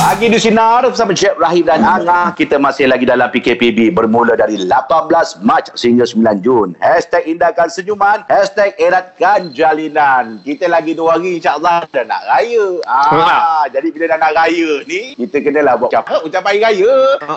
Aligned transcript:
Pagi 0.00 0.32
di 0.32 0.40
Sinar 0.40 0.88
bersama 0.88 1.12
Jeb 1.12 1.36
Rahim 1.36 1.68
dan 1.68 1.84
Angah. 1.84 2.32
Kita 2.32 2.56
masih 2.56 2.88
lagi 2.88 3.04
dalam 3.04 3.28
PKPB 3.28 3.92
bermula 3.92 4.32
dari 4.32 4.56
18 4.56 5.44
Mac 5.44 5.76
sehingga 5.76 6.08
9 6.08 6.40
Jun. 6.40 6.72
Hashtag 6.80 7.28
indahkan 7.28 7.68
senyuman. 7.68 8.24
Hashtag 8.24 8.72
eratkan 8.80 9.52
jalinan. 9.52 10.40
Kita 10.40 10.72
lagi 10.72 10.96
dua 10.96 11.20
hari 11.20 11.36
insyaAllah 11.36 11.84
dah 11.92 12.04
nak 12.08 12.22
raya. 12.32 12.80
Ah, 12.88 13.68
jadi 13.68 13.92
bila 13.92 14.16
dah 14.16 14.18
nak 14.24 14.32
raya 14.40 14.70
ni, 14.88 15.20
kita 15.20 15.36
kenalah 15.44 15.76
buat 15.76 15.92
ucapan, 15.92 16.18
ucapan 16.24 16.48
hari 16.48 16.60
raya. 16.64 16.94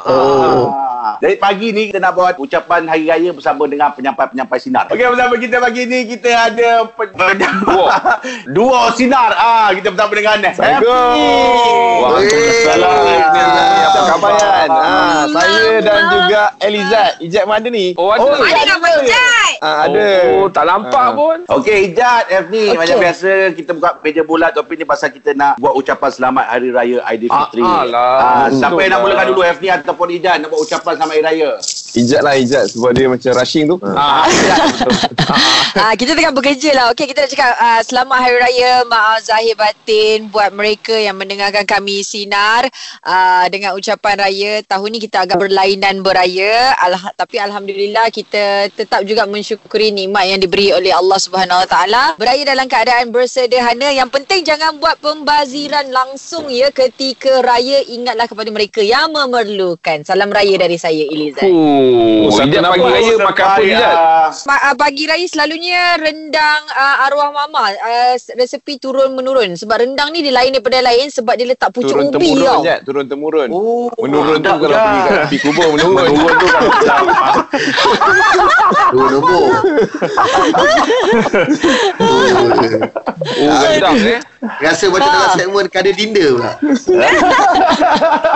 Oh. 0.07 0.71
Ah. 0.71 1.19
Jadi 1.19 1.35
pagi 1.35 1.67
ni 1.75 1.91
kita 1.91 1.99
nak 1.99 2.15
buat 2.15 2.39
ucapan 2.39 2.87
hari 2.87 3.11
raya 3.11 3.35
bersama 3.35 3.67
dengan 3.67 3.91
penyampai-penyampai 3.91 4.59
Sinar. 4.63 4.87
Okey, 4.87 5.03
bersama 5.11 5.35
kita 5.35 5.59
pagi 5.59 5.83
ni 5.83 6.07
kita 6.07 6.31
ada 6.31 6.87
pen- 6.95 7.11
Duo. 7.43 7.91
Duo 8.55 8.81
Sinar. 8.95 9.35
Ah, 9.35 9.67
kita 9.75 9.91
bersama 9.91 10.15
dengan 10.15 10.39
Waalaikumsalam. 12.53 13.81
Apa 13.83 13.99
khabar 14.05 14.31
Yan? 14.33 14.69
Ha, 14.69 14.93
saya 15.27 15.65
dan 15.79 16.01
juga 16.07 16.41
Elizad. 16.59 17.11
Ijat 17.19 17.43
mana 17.43 17.67
ni? 17.67 17.85
Oh, 17.93 18.09
ada. 18.09 18.21
Oh, 18.21 18.37
ada 18.37 18.61
nama 18.63 18.87
Ijat. 18.99 19.51
Ha, 19.59 19.69
ada. 19.87 20.07
Oh, 20.33 20.47
tak 20.47 20.65
nampak 20.65 21.05
Ah. 21.05 21.15
pun. 21.15 21.37
Okey, 21.49 21.77
Ijat, 21.89 22.23
F 22.29 22.45
ni. 22.47 22.69
Okey. 22.69 22.77
Macam 22.77 22.97
biasa, 22.99 23.29
kita 23.53 23.71
buka 23.71 23.89
meja 23.99 24.21
bulat. 24.21 24.51
Topik 24.51 24.75
ni 24.75 24.85
pasal 24.85 25.09
kita 25.09 25.33
nak 25.33 25.57
buat 25.57 25.73
ucapan 25.73 26.09
selamat 26.09 26.45
Hari 26.47 26.69
Raya 26.69 26.97
Aidilfitri. 27.03 27.61
Ah, 27.61 27.81
alah. 27.81 28.17
Ah, 28.19 28.47
siapa 28.49 28.77
yang 28.77 28.91
nak 28.91 28.99
lah. 28.99 29.03
mulakan 29.03 29.25
dulu, 29.29 29.41
F 29.41 29.57
ni 29.57 29.69
ataupun 29.69 30.07
Ijat 30.11 30.35
nak 30.37 30.47
buat 30.49 30.61
ucapan 30.61 30.91
selamat 30.95 31.13
Hari 31.13 31.23
Raya? 31.25 31.51
Ijat 31.93 32.21
lah 32.25 32.33
Ijat 32.33 32.73
sebab 32.73 32.89
dia 32.97 33.05
macam 33.05 33.31
rushing 33.37 33.69
tu. 33.69 33.77
Ha. 33.85 33.93
Ah, 33.93 34.25
Ah, 35.73 35.93
kita 35.97 36.13
tengah 36.13 36.33
bekerja 36.33 36.69
lah. 36.73 36.85
Okey, 36.93 37.09
kita 37.09 37.25
nak 37.25 37.31
cakap 37.33 37.51
uh, 37.57 37.81
selamat 37.81 38.17
Hari 38.17 38.37
Raya, 38.37 38.71
maaf 38.85 39.25
zahir 39.25 39.57
batin 39.57 40.29
buat 40.29 40.53
mereka 40.53 40.93
yang 40.93 41.17
mendengarkan 41.17 41.65
kami 41.65 42.05
sinar 42.05 42.69
uh, 43.01 43.45
dengan 43.49 43.73
ucapan 43.73 44.21
raya. 44.21 44.61
Tahun 44.63 44.85
ni 44.89 45.01
kita 45.01 45.25
agak 45.25 45.41
berlainan 45.41 46.05
beraya, 46.05 46.77
Alha- 46.77 47.13
tapi 47.17 47.41
alhamdulillah 47.41 48.09
kita 48.09 48.69
tetap 48.69 49.01
juga 49.03 49.25
mensyukuri 49.25 49.89
nikmat 49.89 50.29
yang 50.29 50.39
diberi 50.39 50.69
oleh 50.71 50.93
Allah 50.93 51.17
Subhanahu 51.17 51.65
Wa 51.65 51.69
Taala. 51.69 52.03
Beraya 52.21 52.45
dalam 52.45 52.69
keadaan 52.69 53.09
bersederhana. 53.09 53.89
Yang 53.89 54.09
penting 54.13 54.45
jangan 54.45 54.77
buat 54.77 55.01
pembaziran 55.01 55.89
langsung 55.89 56.53
ya 56.53 56.69
ketika 56.69 57.41
raya. 57.41 57.81
Ingatlah 57.89 58.29
kepada 58.29 58.49
mereka 58.53 58.79
yang 58.85 59.09
memerlukan. 59.09 60.05
Salam 60.05 60.29
raya 60.29 60.53
dari 60.55 60.77
saya 60.77 61.01
Eliza. 61.01 61.43
Oh, 61.49 61.82
Ijat 62.33 62.61
nama. 62.61 62.73
pagi 62.73 62.89
raya 62.89 63.13
makan 63.17 63.45
apa 63.45 63.61
Ijat? 63.61 63.93
Ah, 63.93 64.27
Ma- 64.45 64.63
uh, 64.63 64.75
pagi 64.75 65.03
raya 65.05 65.25
selalunya 65.25 65.81
rendang 65.95 66.61
uh, 66.69 67.05
arwah 67.05 67.29
mama 67.29 67.69
uh, 67.69 68.13
resepi 68.33 68.77
turun 68.77 69.13
menurun 69.13 69.53
sebab 69.53 69.79
rendang 69.79 70.09
ni 70.09 70.21
dia 70.21 70.33
lain 70.33 70.51
daripada 70.51 70.79
lain 70.79 71.07
sebab 71.07 71.33
dia 71.33 71.47
letak 71.47 71.71
pucuk 71.71 71.91
Turun 71.93 72.09
ubi 72.09 72.33
temurun 72.33 72.45
tau. 72.45 72.61
Ijat. 72.61 72.79
Turun 72.83 73.05
temurun. 73.05 73.49
Oh, 73.49 73.87
Menurun 73.97 74.39
tu 74.39 74.49
kalau 74.49 74.73
pergi 74.73 74.99
kat 74.99 75.13
tepi 75.23 75.37
kubur 75.39 75.67
menurun. 75.71 75.93
Menurun 75.93 76.33
tu 76.33 76.47
kalau. 76.47 76.71
Dua 78.93 79.07
nombor. 79.09 79.41
Oh, 83.33 83.55
rendang 83.59 83.97
eh. 83.99 84.19
Rasa 84.59 84.91
macam 84.91 85.07
dalam 85.07 85.31
segmen 85.33 85.65
kada 85.71 85.91
dinda 85.91 86.25
pula. 86.29 86.51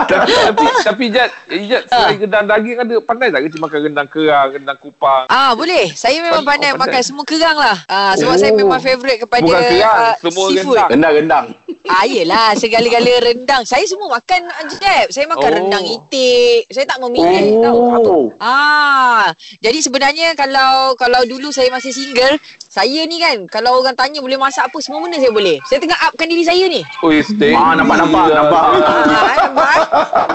tapi, 0.08 0.32
tapi, 0.32 0.64
tapi 0.80 1.02
Ijat, 1.12 1.30
Ijat 1.48 1.82
selain 1.86 2.16
rendang 2.18 2.46
daging 2.48 2.78
ada 2.80 2.96
pandai 2.98 3.28
tak 3.28 3.37
kerja 3.40 3.58
makan 3.58 3.78
rendang 3.82 4.08
kerang, 4.08 4.48
rendang 4.52 4.78
kupang? 4.78 5.24
Ah 5.28 5.52
boleh. 5.52 5.90
Saya 5.92 6.18
memang 6.18 6.40
Oh, 6.40 6.46
pandai 6.46 6.70
pandai. 6.70 6.82
makan 6.84 7.02
semua 7.02 7.24
kerang 7.24 7.54
lah. 7.54 7.76
Ah 7.86 8.12
sebab 8.14 8.34
Oh. 8.34 8.38
saya 8.38 8.52
memang 8.52 8.78
favourite 8.78 9.20
kepada 9.20 9.42
Bukan 9.42 9.62
kerang, 9.62 9.96
ah, 9.96 10.14
semua 10.18 10.44
seafood. 10.48 10.74
rendang. 10.74 10.88
Rendang-rendang. 10.90 11.46
Ah 11.86 12.04
yelah 12.04 12.52
segala-gala 12.54 13.12
rendang. 13.24 13.62
Saya 13.64 13.84
semua 13.84 14.08
makan 14.12 14.40
Jeb. 14.72 15.06
Saya 15.08 15.24
makan 15.26 15.46
Oh. 15.46 15.56
rendang 15.56 15.84
itik. 15.84 16.68
Saya 16.68 16.84
tak 16.84 16.98
memilih 16.98 17.60
tau. 17.60 17.78
Oh. 17.98 18.24
Ah, 18.38 19.32
jadi 19.58 19.78
sebenarnya 19.78 20.32
kalau 20.32 20.92
kalau 20.94 21.24
dulu 21.24 21.48
saya 21.48 21.68
masih 21.68 21.90
single, 21.90 22.36
saya 22.78 23.00
ni 23.04 23.18
kan 23.18 23.36
kalau 23.50 23.82
orang 23.82 23.98
tanya 23.98 24.22
boleh 24.22 24.38
masak 24.38 24.70
apa 24.70 24.78
semua 24.78 25.02
benda 25.02 25.18
saya 25.18 25.34
boleh. 25.34 25.58
Saya 25.66 25.82
tengah 25.82 25.98
upkan 25.98 26.26
diri 26.30 26.46
saya 26.46 26.64
ni. 26.70 26.86
Oh, 27.02 27.10
steak. 27.10 27.50
Ah, 27.50 27.74
nampak, 27.74 27.96
nampak, 27.98 28.24
nampak. 28.30 28.62
Ah, 28.62 29.34
nampak? 29.36 29.74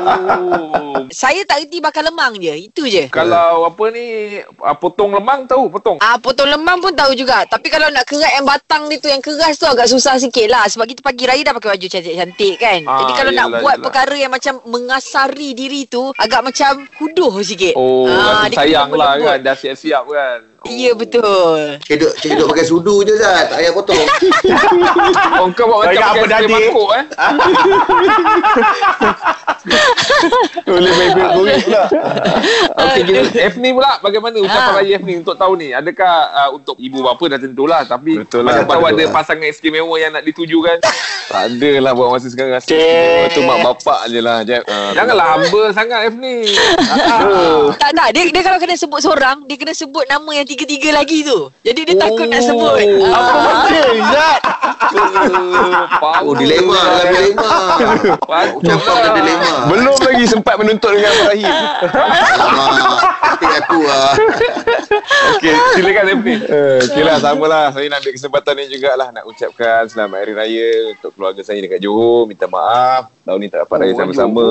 Oh. 0.04 1.08
Saya 1.14 1.46
tak 1.46 1.62
reti 1.62 1.78
bakar 1.80 2.04
lemang 2.04 2.36
je. 2.36 2.68
Itu 2.68 2.84
je. 2.86 3.08
Kalau 3.08 3.64
apa 3.64 3.84
ni, 3.90 4.38
ah, 4.60 4.74
potong 4.74 5.14
lemang 5.14 5.46
tahu 5.46 5.70
potong? 5.70 5.98
Ah 6.02 6.18
potong 6.18 6.50
lemang 6.50 6.82
pun 6.82 6.92
tahu 6.92 7.14
juga. 7.14 7.46
Tapi 7.46 7.70
kalau 7.70 7.88
nak 7.88 8.04
kerat 8.04 8.34
yang 8.34 8.44
batang 8.44 8.90
ni 8.90 8.98
tu 8.98 9.08
yang 9.08 9.22
keras 9.22 9.56
tu 9.56 9.64
agak 9.64 9.88
susah 9.88 10.18
sikit 10.18 10.50
lah. 10.50 10.66
Sebab 10.66 10.84
kita 10.84 11.00
pagi 11.00 11.24
raya 11.24 11.42
dah 11.42 11.54
pakai 11.54 11.78
baju 11.78 11.88
cantik-cantik 11.88 12.56
kan. 12.58 12.80
Ah, 12.84 13.00
Jadi 13.00 13.12
kalau 13.14 13.32
nak 13.32 13.48
yelah, 13.48 13.62
buat 13.62 13.76
yelah. 13.76 13.86
perkara 13.86 14.16
yang 14.18 14.34
macam 14.34 14.54
mengasari 14.66 15.50
diri 15.54 15.82
tu 15.86 16.12
agak 16.18 16.42
macam 16.42 16.72
huduh 17.00 17.34
sikit. 17.42 17.74
Oh, 17.76 18.10
Ah, 18.10 18.50
dia 18.50 18.58
sayang 18.58 18.90
lah 18.92 19.16
kan. 19.16 19.38
Dah 19.40 19.56
siap-siap 19.56 20.04
kan. 20.06 20.40
Ya 20.66 20.94
betul. 20.94 21.78
Cedok 21.82 22.12
cedok 22.18 22.46
pakai 22.48 22.64
sudu 22.64 23.02
je 23.02 23.14
Zat. 23.14 23.48
Tak 23.48 23.58
payah 23.58 23.72
potong. 23.72 24.00
Oh, 25.34 25.50
kau 25.52 25.68
buat 25.68 25.84
macam 25.84 25.92
pakai 25.92 26.00
apa 26.00 26.16
spray 26.16 26.32
tadi? 26.32 26.48
mangkuk 26.48 26.90
eh. 26.94 27.04
Boleh 30.66 30.92
main 30.94 31.10
goreng 31.14 31.60
pula. 31.62 31.84
Okey, 32.74 33.02
kita 33.06 33.20
F 33.46 33.54
ni 33.58 33.70
pula 33.72 33.92
bagaimana 34.00 34.36
ucapan 34.38 34.62
Ah. 34.64 34.74
raya 34.78 34.94
F 34.94 35.04
ni 35.04 35.14
untuk 35.18 35.36
tahun 35.36 35.56
ni? 35.58 35.68
Adakah 35.72 36.14
uh, 36.32 36.50
untuk 36.54 36.76
ibu 36.78 37.02
bapa 37.02 37.24
dah 37.28 37.38
tentulah 37.38 37.82
tapi 37.84 38.18
Betul 38.18 38.44
lah, 38.44 38.58
mana 38.58 38.66
tahu 38.66 38.84
ada 38.86 39.02
lah. 39.02 39.12
pasangan 39.12 39.46
istimewa 39.46 39.94
yang 39.96 40.12
nak 40.12 40.24
dituju 40.24 40.58
kan? 40.62 40.78
Tak 41.26 41.50
ada 41.50 41.70
lah 41.80 41.92
buat 41.92 42.08
masa 42.12 42.28
sekarang. 42.28 42.52
Rasa 42.54 42.68
tu 43.32 43.40
mak 43.42 43.58
bapak 43.64 44.00
je 44.06 44.20
lah 44.20 44.44
Jeb. 44.44 44.62
Ha, 44.64 44.92
Janganlah 44.94 45.26
hamba 45.34 45.62
sangat 45.72 46.00
F 46.06 46.14
ni. 46.16 46.36
Tak 47.74 47.90
tak 47.92 48.08
dia, 48.12 48.22
dia 48.28 48.42
kalau 48.44 48.58
kena 48.58 48.76
sebut 48.76 49.00
seorang 49.00 49.42
dia 49.44 49.56
kena 49.56 49.74
sebut 49.74 50.04
nama 50.06 50.30
yang 50.30 50.46
tiga-tiga 50.54 50.90
lagi 50.94 51.26
tu. 51.26 51.50
Jadi 51.66 51.82
dia 51.90 51.96
takut 51.98 52.30
nak 52.30 52.42
sebut. 52.46 52.74
Apa 52.78 53.10
Ah. 53.10 53.66
benda 53.66 53.82
Zat? 54.14 54.42
Oh, 56.24 56.34
dilema 56.38 56.78
lah 56.78 57.04
dilema. 57.10 57.50
Ucapan 58.54 58.96
dia 59.02 59.12
dilema. 59.18 59.54
Belum 59.68 59.98
lagi 59.98 60.26
sempat 60.30 60.56
menuntut 60.62 60.94
dengan 60.94 61.10
Abang 61.10 61.30
Rahim. 61.34 61.54
Hati 63.24 63.48
aku 63.50 63.80
lah. 63.82 64.12
Okey, 65.42 65.56
silakan 65.74 66.04
ni. 66.22 66.36
Uh, 66.46 66.78
okay 66.86 67.04
lah, 67.04 67.18
sama 67.18 67.46
lah. 67.50 67.66
Saya 67.74 67.90
nak 67.90 68.06
ambil 68.06 68.14
kesempatan 68.14 68.54
ni 68.54 68.64
jugalah 68.70 69.10
nak 69.10 69.24
ucapkan 69.26 69.90
selamat 69.90 70.18
Hari 70.22 70.34
Raya 70.38 70.70
untuk 70.94 71.12
keluarga 71.18 71.42
saya 71.42 71.60
dekat 71.60 71.82
Johor. 71.82 72.30
Minta 72.30 72.46
maaf. 72.46 73.10
Tahun 73.24 73.40
ni 73.40 73.48
tak 73.48 73.64
dapat 73.64 73.76
raya 73.80 73.92
Oh, 73.96 74.00
sama-sama. 74.04 74.46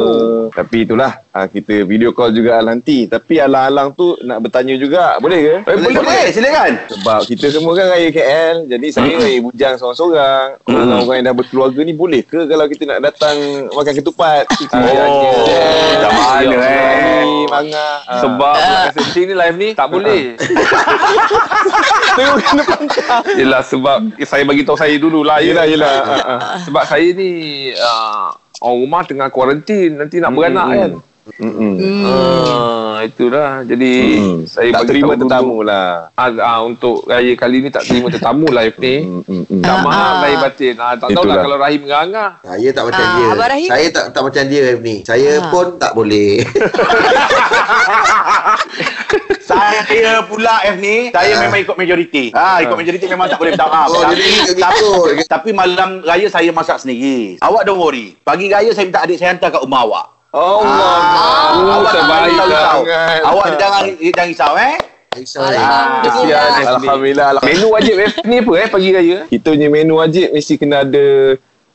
Tapi 0.48 0.88
itulah, 0.88 1.20
ah, 1.28 1.44
kita 1.44 1.84
video 1.84 2.16
call 2.16 2.32
juga 2.32 2.56
nanti. 2.64 3.04
Tapi 3.04 3.36
alang-alang 3.36 3.92
tu 3.92 4.16
nak 4.24 4.40
bertanya 4.40 4.80
juga. 4.80 5.20
Boleh 5.20 5.40
ke? 5.44 5.54
Eh, 5.68 5.76
boleh, 5.76 6.00
Boleh, 6.00 6.26
silakan. 6.32 6.72
Sebab 6.88 7.20
kita 7.28 7.52
semua 7.52 7.76
kan 7.76 7.92
raya 7.92 8.08
KL. 8.08 8.56
Jadi 8.72 8.86
saya 8.88 9.12
raya 9.12 9.38
bujang 9.44 9.74
seorang-seorang. 9.76 10.46
Orang-orang 10.64 11.16
yang 11.20 11.26
dah 11.28 11.36
berkeluarga 11.36 11.80
ni 11.84 11.92
boleh 11.92 12.24
ke 12.24 12.48
kalau 12.48 12.64
kita 12.64 12.82
nak 12.88 13.12
datang 13.12 13.36
makan 13.76 13.92
ketupat? 13.92 14.44
Oh, 14.72 15.44
dah 16.00 16.12
mana, 16.12 16.58
eh? 16.62 17.22
Manga. 17.52 17.88
Sebab 18.24 18.56
buat 18.56 18.92
setting 18.96 19.24
ni 19.28 19.34
live 19.36 19.56
ni 19.60 19.68
tak 19.76 19.88
boleh. 19.92 20.22
Tengok 22.16 22.36
kena 22.40 22.62
pantang. 22.64 23.22
Yelah 23.36 23.62
sebab 23.64 23.98
saya 24.24 24.42
bagi 24.48 24.62
tahu 24.64 24.76
saya 24.80 24.94
dulu 24.96 25.20
lah. 25.24 25.44
Yelah, 25.44 25.64
yelah. 25.68 25.96
Ah, 26.04 26.16
ah. 26.16 26.40
Sebab 26.64 26.84
saya 26.88 27.08
ni 27.12 27.30
uh, 27.76 28.32
orang 28.62 28.80
rumah 28.80 29.02
tengah 29.02 29.28
kuarantin 29.28 29.96
nanti 29.96 30.16
nak 30.16 30.30
beranak 30.30 30.64
Hmm. 30.64 30.76
kan. 30.76 30.92
Mm-mm. 31.38 31.78
Ah, 32.02 32.98
itulah. 33.00 33.62
Jadi 33.62 33.92
Hmm. 34.12 34.42
saya 34.42 34.68
tak 34.72 34.80
bagi 34.80 34.90
terima 34.90 35.12
tetamu 35.14 35.56
dulu. 35.56 35.64
lah. 35.64 36.10
Ah, 36.12 36.28
ah, 36.36 36.60
untuk 36.60 37.04
raya 37.04 37.32
kali 37.36 37.60
ni 37.60 37.68
tak 37.68 37.84
terima 37.84 38.10
tetamu 38.10 38.48
live 38.48 38.76
ni. 38.76 38.96
Hmm, 39.00 39.22
hmm, 39.22 39.42
hmm. 39.46 39.60
Tak 39.60 39.72
Ah, 39.72 39.80
maaf 39.80 39.94
ah. 39.94 40.18
lahir 40.18 40.38
batin. 40.40 40.74
Ah, 40.76 40.94
tak 40.96 41.08
tahulah 41.12 41.36
kalau 41.38 41.56
Rahim 41.56 41.82
ngangah. 41.84 42.30
Saya 42.42 42.68
tak 42.72 42.84
macam 42.84 43.00
Ah, 43.00 43.14
dia. 43.14 43.26
Abang 43.28 43.48
Rahim? 43.48 43.70
Saya 43.70 43.88
tak 43.88 44.04
tak 44.10 44.22
macam 44.24 44.44
dia 44.44 44.64
ni. 44.76 44.96
Saya 45.04 45.30
Ah. 45.36 45.46
pun 45.46 45.66
tak 45.78 45.92
boleh. 45.94 46.42
Saya 49.52 50.24
pula 50.24 50.54
F 50.64 50.76
ni, 50.78 51.08
saya 51.10 51.32
Ah. 51.36 51.40
memang 51.44 51.60
ikut 51.60 51.76
majoriti. 51.76 52.24
Ha, 52.32 52.62
ikut 52.62 52.76
majoriti 52.76 53.06
memang 53.06 53.26
tak 53.28 53.38
boleh 53.38 53.52
minta 53.52 53.68
maaf. 53.68 53.88
Oh, 53.88 54.02
tapi, 54.02 54.24
tapi, 54.54 54.84
tapi 55.26 55.50
malam 55.52 56.00
raya 56.02 56.26
saya 56.26 56.50
masak 56.50 56.80
sendiri. 56.80 57.36
Awak 57.38 57.62
don't 57.64 57.78
worry. 57.78 58.16
Pagi 58.20 58.48
raya 58.48 58.70
saya 58.72 58.86
minta 58.86 59.02
adik 59.02 59.16
saya 59.16 59.34
hantar 59.34 59.50
kat 59.50 59.62
rumah 59.62 59.84
awak. 59.84 60.06
Allah. 60.32 60.96
Ah, 61.12 61.48
awak 61.52 61.92
jangan 61.92 61.92
terbaik 61.92 62.24
risau-risau. 62.24 62.80
sangat. 62.80 63.20
Awak 63.22 63.46
jangan 63.60 63.82
jangan 64.00 64.26
risau 64.32 64.52
eh. 64.56 64.76
Risau. 65.12 65.40
Alhamdulillah. 65.44 65.84
Kesian. 66.00 66.50
Alhamdulillah. 66.80 67.28
Menu 67.44 67.66
wajib 67.68 67.94
F 68.00 68.12
ni 68.24 68.36
apa 68.40 68.52
eh 68.56 68.68
pagi 68.72 68.88
raya? 68.90 69.18
Kita 69.28 69.48
punya 69.52 69.68
menu 69.68 69.94
wajib 70.00 70.26
mesti 70.32 70.54
kena 70.56 70.88
ada 70.88 71.06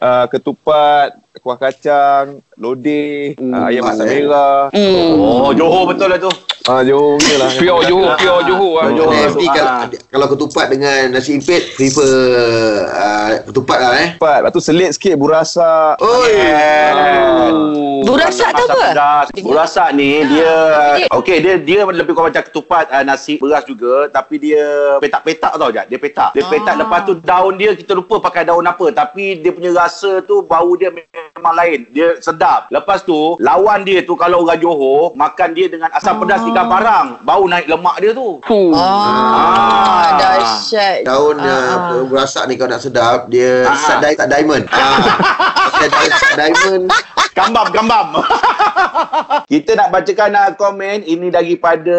uh, 0.02 0.26
ketupat, 0.26 1.22
kuah 1.38 1.58
kacang, 1.58 2.42
lodeh, 2.56 3.38
Hmm, 3.38 3.54
uh, 3.54 3.70
ayam 3.70 3.84
masak 3.86 4.06
eh. 4.08 4.26
merah. 4.26 4.68
Hmm. 4.74 5.10
Oh, 5.18 5.52
Johor 5.54 5.84
betul 5.90 6.08
lah 6.10 6.20
tu. 6.20 6.32
Ah, 6.68 6.84
Johor 6.84 7.16
punya 7.16 7.36
lah. 7.40 7.50
Pure 7.56 7.82
Johor, 7.88 8.12
pure 8.20 8.40
Johor 8.44 8.72
lah. 8.84 8.92
Johor. 8.92 8.92
Johor. 8.92 9.12
masuk, 9.16 9.40
kalau, 9.56 9.72
ah. 9.72 9.84
kalau 10.12 10.28
ketupat 10.36 10.66
dengan 10.68 11.00
nasi 11.16 11.32
impit, 11.32 11.62
prefer 11.74 12.12
uh, 12.92 13.30
ketupat 13.48 13.78
lah 13.80 13.92
eh. 13.96 14.10
Cepat. 14.20 14.38
Lepas 14.44 14.52
tu 14.52 14.62
selit 14.62 14.90
sikit 14.92 15.16
burasa. 15.16 15.96
Oi. 15.98 16.36
Oh. 16.92 18.04
Burasak 18.04 18.50
tu 18.56 18.64
apa? 18.68 18.80
Pedas. 18.94 19.26
Burasak 19.42 19.90
ni 19.92 20.24
dia 20.28 20.54
okey 21.12 21.38
dia 21.44 21.54
dia 21.60 21.84
lebih 21.84 22.16
kurang 22.16 22.32
macam 22.32 22.46
ketupat 22.46 22.88
uh, 22.88 23.04
nasi 23.04 23.36
beras 23.36 23.68
juga 23.68 24.08
tapi 24.08 24.40
dia 24.40 24.64
petak-petak 25.04 25.54
tau 25.56 25.70
Jad. 25.72 25.88
Dia 25.88 26.00
petak. 26.00 26.32
Dia 26.32 26.44
petak 26.48 26.76
Ah. 26.78 26.84
lepas 26.84 27.02
tu 27.04 27.14
daun 27.18 27.54
dia 27.58 27.72
kita 27.74 27.96
lupa 27.96 28.20
pakai 28.22 28.44
daun 28.44 28.64
apa 28.64 28.92
tapi 28.92 29.40
dia 29.40 29.52
punya 29.52 29.72
rasa 29.74 30.20
tu 30.22 30.44
bau 30.44 30.76
dia 30.76 30.92
memang 30.92 31.27
lain. 31.40 31.80
Dia 31.90 32.18
sedap. 32.18 32.68
Lepas 32.70 33.02
tu 33.02 33.36
lawan 33.38 33.82
dia 33.82 34.02
tu 34.02 34.14
kalau 34.14 34.44
orang 34.44 34.58
Johor 34.58 35.14
makan 35.14 35.50
dia 35.52 35.68
dengan 35.68 35.90
asam 35.92 36.18
pedas 36.18 36.42
ikan 36.44 36.66
parang. 36.66 37.08
Bau 37.22 37.46
naik 37.46 37.66
lemak 37.66 37.98
dia 37.98 38.12
tu. 38.12 38.42
Tu. 38.42 38.62
Ah, 38.74 40.18
dahsyat. 40.18 41.04
Daun 41.04 41.38
Ah, 41.38 41.94
uh, 41.94 42.04
berasak 42.04 42.44
ni 42.46 42.56
kalau 42.56 42.72
nak 42.72 42.82
sedap, 42.82 43.20
dia 43.28 43.64
Ah. 43.64 43.78
sat, 43.78 43.98
di- 44.00 44.16
sat 44.16 44.28
diamond. 44.28 44.64
Ah. 44.70 44.98
Sat 45.78 46.34
diamond. 46.36 46.90
Gambam, 47.32 47.70
gambam. 47.70 48.18
Kita 49.52 49.78
nak 49.78 49.94
bacakan 49.94 50.34
uh, 50.34 50.52
komen 50.58 51.06
ini 51.06 51.30
daripada 51.30 51.94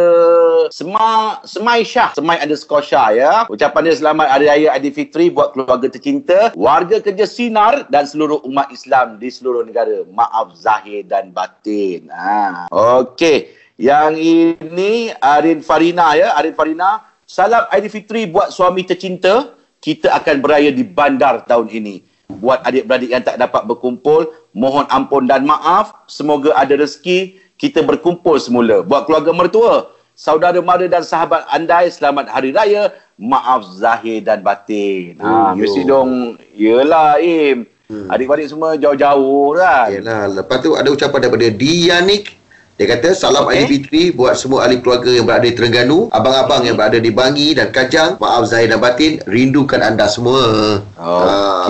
Sema 0.69 1.38
Semai 1.43 1.87
Syah. 1.87 2.11
Semai 2.12 2.43
underscore 2.43 2.82
Syah 2.82 3.08
ya. 3.12 3.32
Ucapan 3.46 3.87
dia 3.87 3.94
selamat 3.94 4.26
Hari 4.29 4.46
Raya 4.49 4.69
Aidilfitri 4.75 5.31
buat 5.31 5.55
keluarga 5.55 5.87
tercinta, 5.87 6.50
warga 6.55 6.99
kerja 6.99 7.23
Sinar 7.23 7.87
dan 7.87 8.02
seluruh 8.02 8.43
umat 8.43 8.69
Islam 8.69 9.17
di 9.17 9.27
seluruh 9.30 9.62
negara. 9.64 10.04
Maaf 10.08 10.56
zahir 10.58 11.04
dan 11.04 11.30
batin. 11.30 12.08
Ha. 12.12 12.69
Okey. 12.72 13.54
Yang 13.78 14.12
ini 14.19 15.14
Arin 15.22 15.62
Farina 15.62 16.19
ya. 16.19 16.34
Arin 16.34 16.52
Farina. 16.52 17.06
Salam 17.28 17.69
Aidilfitri 17.69 18.26
buat 18.26 18.50
suami 18.50 18.82
tercinta. 18.82 19.52
Kita 19.78 20.10
akan 20.19 20.42
beraya 20.42 20.75
di 20.75 20.82
bandar 20.82 21.46
tahun 21.46 21.70
ini. 21.70 22.02
Buat 22.28 22.66
adik-beradik 22.66 23.08
yang 23.08 23.25
tak 23.25 23.40
dapat 23.40 23.64
berkumpul, 23.64 24.28
mohon 24.52 24.84
ampun 24.92 25.25
dan 25.25 25.48
maaf. 25.48 25.94
Semoga 26.10 26.52
ada 26.52 26.76
rezeki 26.76 27.40
kita 27.58 27.82
berkumpul 27.82 28.38
semula. 28.38 28.86
Buat 28.86 29.10
keluarga 29.10 29.34
mertua, 29.34 29.75
saudara 30.14 30.62
mara 30.62 30.86
dan 30.86 31.02
sahabat 31.02 31.42
andai, 31.50 31.90
selamat 31.90 32.30
hari 32.30 32.54
raya. 32.54 32.94
Maaf 33.19 33.66
zahir 33.75 34.22
dan 34.22 34.46
batin. 34.46 35.19
Ha, 35.19 35.58
mesti 35.58 35.82
dong, 35.82 36.38
yelah 36.54 37.19
Im. 37.19 37.66
Adik-beradik 37.88 38.52
semua 38.52 38.76
jauh-jauh 38.76 39.56
kan. 39.56 39.88
Yalah, 39.88 40.29
lepas 40.29 40.61
tu 40.61 40.76
ada 40.76 40.88
ucapan 40.93 41.19
daripada 41.25 41.49
Dianik. 41.49 42.38
Dia 42.78 42.94
kata, 42.94 43.10
salam 43.10 43.50
Okey. 43.50 43.58
Aidilfitri 43.58 44.14
buat 44.14 44.38
semua 44.38 44.62
ahli 44.62 44.78
keluarga 44.78 45.10
yang 45.10 45.26
berada 45.26 45.42
di 45.42 45.50
Terengganu, 45.50 46.14
abang-abang 46.14 46.62
yang 46.62 46.78
berada 46.78 47.02
di 47.02 47.10
Bangi 47.10 47.50
dan 47.50 47.75
Kajang. 47.75 48.22
Maaf 48.22 48.46
Zahir 48.46 48.70
dan 48.70 48.78
Batin, 48.78 49.19
rindukan 49.26 49.82
anda 49.82 50.06
semua. 50.06 50.78
Okey. 50.94 51.26
Ah, 51.26 51.66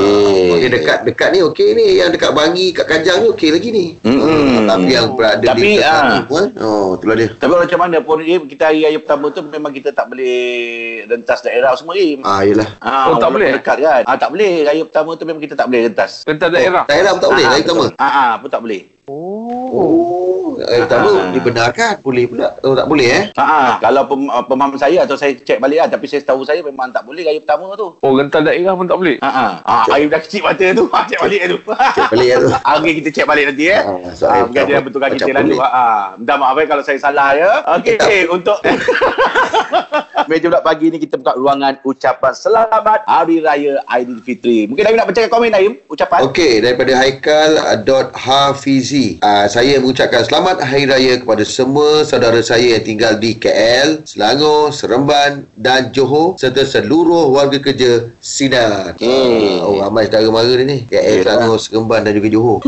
okey, 0.53 0.69
dekat-dekat 0.69 1.29
ni 1.33 1.41
okey 1.49 1.69
ni. 1.73 1.87
Yang 1.97 2.21
dekat 2.21 2.37
Bangi, 2.37 2.77
kat 2.77 2.87
Kajang 2.93 3.25
ni 3.25 3.27
okey 3.33 3.49
lagi 3.57 3.69
ni. 3.73 3.87
Ah, 4.05 4.69
tapi 4.69 4.91
yang 4.93 5.17
berada 5.17 5.41
Tapi, 5.49 5.57
di 5.57 5.81
Terengganu, 5.81 6.13
ah. 6.13 6.45
ah. 6.45 6.45
oh, 6.61 6.89
itulah 7.01 7.17
dia. 7.17 7.29
Tapi 7.41 7.55
macam 7.57 7.79
mana 7.81 7.97
pun 8.05 8.19
Im, 8.21 8.43
kita 8.45 8.63
hari 8.69 8.79
raya 8.85 8.99
pertama 9.01 9.25
tu 9.33 9.41
memang 9.41 9.73
kita 9.73 9.97
tak 9.97 10.13
boleh 10.13 10.37
rentas 11.09 11.41
daerah 11.41 11.73
semua 11.73 11.97
Im. 11.97 12.21
Ah, 12.21 12.45
yelah. 12.45 12.69
Ah, 12.85 13.09
Oh, 13.09 13.17
tak 13.17 13.33
walaupun 13.33 13.41
boleh? 13.41 13.51
Dekat 13.57 13.77
kan. 13.81 14.03
Ah, 14.05 14.17
tak 14.21 14.29
boleh. 14.29 14.53
Raya 14.61 14.83
pertama 14.85 15.17
tu 15.17 15.25
memang 15.25 15.41
kita 15.41 15.57
tak 15.57 15.73
boleh 15.73 15.89
rentas. 15.89 16.29
Tentang 16.29 16.53
daerah. 16.53 16.85
Daerah 16.85 17.17
pun 17.17 17.21
tak 17.25 17.31
boleh, 17.33 17.47
Ah, 17.49 17.53
hari 17.57 17.63
pertama. 17.65 17.85
Ah, 17.97 18.05
ah, 18.05 18.33
pun 18.37 18.49
tak 18.53 18.61
boleh. 18.61 18.83
Oh, 19.09 20.28
hari 20.61 20.81
pertama 20.83 21.09
Ah. 21.09 21.31
dibenarkan. 21.31 21.93
Boleh 22.01 22.25
pula. 22.27 22.49
Oh, 22.61 22.75
tak 22.75 22.87
boleh 22.87 23.09
eh? 23.09 23.25
Ha 23.35 23.79
kalau 23.79 24.03
pem, 24.05 24.27
uh, 24.27 24.43
pemahaman 24.43 24.75
saya 24.75 24.99
atau 25.03 25.15
saya 25.15 25.35
cek 25.35 25.59
balik 25.59 25.79
lah 25.79 25.89
tapi 25.89 26.05
saya 26.05 26.23
tahu 26.23 26.43
saya 26.43 26.61
memang 26.61 26.91
tak 26.91 27.03
boleh 27.03 27.23
raya 27.23 27.39
pertama 27.39 27.71
tu. 27.75 27.95
Oh, 27.99 28.13
rentan 28.13 28.43
daerah 28.43 28.75
pun 28.75 28.87
tak 28.87 28.99
boleh. 28.99 29.17
Ha 29.21 29.31
ah. 29.31 29.53
Ah, 29.63 29.85
air 29.95 30.09
dah 30.09 30.19
kecil 30.19 30.43
mata 30.43 30.67
tu. 30.73 30.85
Cek 31.11 31.19
balik 31.21 31.41
tu. 31.47 31.59
Cek 31.69 32.07
balik 32.11 32.29
tu. 32.35 32.49
Okey 32.79 32.93
kita 32.99 33.09
cek 33.13 33.27
balik 33.27 33.45
nanti 33.49 33.65
eh. 33.69 33.83
So 34.13 34.25
Ah, 34.27 34.35
air 34.35 34.43
mungkin 34.45 34.63
dia 34.65 34.79
betulkan 34.81 35.09
macam 35.13 35.27
kita 35.27 35.39
lalu. 35.39 35.57
Ha. 35.59 35.85
Minta 36.17 36.35
maaf 36.35 36.57
eh 36.57 36.67
kalau 36.67 36.83
saya 36.83 36.99
salah 36.99 37.31
ya. 37.33 37.51
Okey 37.79 38.27
untuk 38.29 38.59
Meja 40.29 40.45
bulat 40.45 40.61
pagi 40.61 40.93
ni 40.93 40.99
kita 40.99 41.17
buka 41.17 41.33
ruangan 41.35 41.81
ucapan 41.83 42.33
selamat 42.33 43.01
Hari 43.07 43.41
Raya 43.41 43.81
Aidilfitri. 43.89 44.69
Mungkin 44.69 44.85
Naim 44.85 44.97
nak 44.97 45.09
bacakan 45.09 45.31
komen 45.31 45.49
Naim 45.49 45.73
ucapan. 45.89 46.21
Okey, 46.29 46.61
daripada 46.61 46.93
Haikal 46.95 47.51
uh, 47.57 47.79
dot 47.79 48.13
Hafizi. 48.13 49.17
Uh, 49.19 49.49
saya 49.49 49.81
mengucapkan 49.81 50.21
selamat 50.21 50.48
Hari 50.57 50.89
Raya 50.89 51.21
kepada 51.21 51.45
semua 51.45 52.09
saudara 52.09 52.41
saya 52.41 52.81
yang 52.81 52.85
tinggal 52.89 53.21
di 53.21 53.37
KL, 53.37 54.09
Selangor, 54.09 54.73
Seremban 54.73 55.45
dan 55.53 55.93
Johor 55.93 56.41
serta 56.41 56.65
seluruh 56.65 57.29
warga 57.29 57.61
kerja 57.61 58.09
Sinar. 58.25 58.97
Okey. 58.97 59.61
Uh, 59.61 59.69
oh, 59.69 59.75
ramai 59.85 60.09
saudara 60.09 60.33
mara 60.33 60.49
dia 60.49 60.65
ni. 60.65 60.89
KL, 60.89 61.21
Yelah. 61.21 61.37
Selangor, 61.37 61.59
Seremban 61.61 62.01
dan 62.09 62.17
juga 62.17 62.29
Johor. 62.33 62.59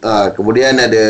uh, 0.00 0.32
kemudian 0.40 0.80
ada 0.80 1.06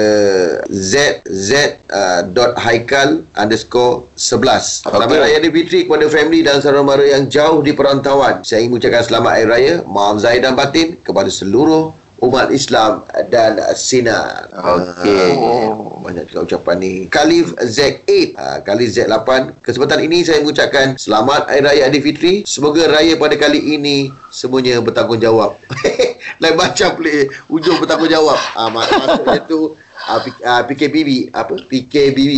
Z 0.66 1.22
Z 1.30 1.78
uh, 1.94 2.26
dot 2.26 2.58
Haikal 2.58 3.22
underscore 3.38 4.10
11. 4.18 4.90
Selamat. 4.90 5.14
Raya 5.14 5.38
Aidilfitri 5.38 5.86
kepada 5.86 6.10
family 6.10 6.42
dan 6.42 6.58
saudara 6.58 6.82
mara 6.82 7.06
yang 7.06 7.30
jauh 7.30 7.62
di 7.62 7.70
perantauan. 7.70 8.42
Saya 8.42 8.66
ingin 8.66 8.74
mengucapkan 8.74 9.06
selamat 9.06 9.30
Hari 9.30 9.46
Raya, 9.46 9.74
maaf 9.86 10.18
zahir 10.18 10.42
dan 10.42 10.58
batin 10.58 10.98
kepada 11.06 11.30
seluruh 11.30 11.94
umat 12.24 12.48
Islam 12.48 13.04
dan 13.28 13.60
Sinar. 13.74 14.48
Okey. 14.50 15.30
Ah, 15.36 15.68
banyak 16.00 16.24
juga 16.26 16.40
ucapan 16.44 16.76
ni. 16.80 16.94
Khalif 17.06 17.52
Z8, 17.56 18.34
ah, 18.34 18.58
Khalif 18.60 18.92
Z8. 18.92 19.60
Kesempatan 19.60 20.00
ini 20.00 20.24
saya 20.24 20.40
mengucapkan 20.40 20.96
selamat 20.96 21.48
Hari 21.48 21.60
Raya 21.60 21.82
Aidilfitri. 21.86 22.44
Semoga 22.44 22.88
raya 22.88 23.14
pada 23.14 23.36
kali 23.36 23.76
ini 23.76 24.08
semuanya 24.28 24.80
bertanggungjawab. 24.80 25.60
Lain 26.42 26.56
macam 26.56 26.88
boleh 26.96 27.28
ujung 27.46 27.76
bertanggungjawab. 27.78 28.38
Ah, 28.56 28.68
mak- 28.68 28.88
maksudnya 28.88 29.40
tu 29.44 29.76
ah, 30.04 30.18
P- 30.18 30.42
ah, 30.42 30.62
PKBB 30.64 31.30
apa? 31.30 31.60
PKBB 31.60 32.30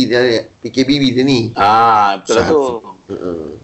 PKBB 0.59 1.03
ni. 1.23 1.55
Ah, 1.55 2.19
betul 2.19 2.35
lah 2.35 2.45
tu. 2.47 2.63
Uh, 3.07 3.55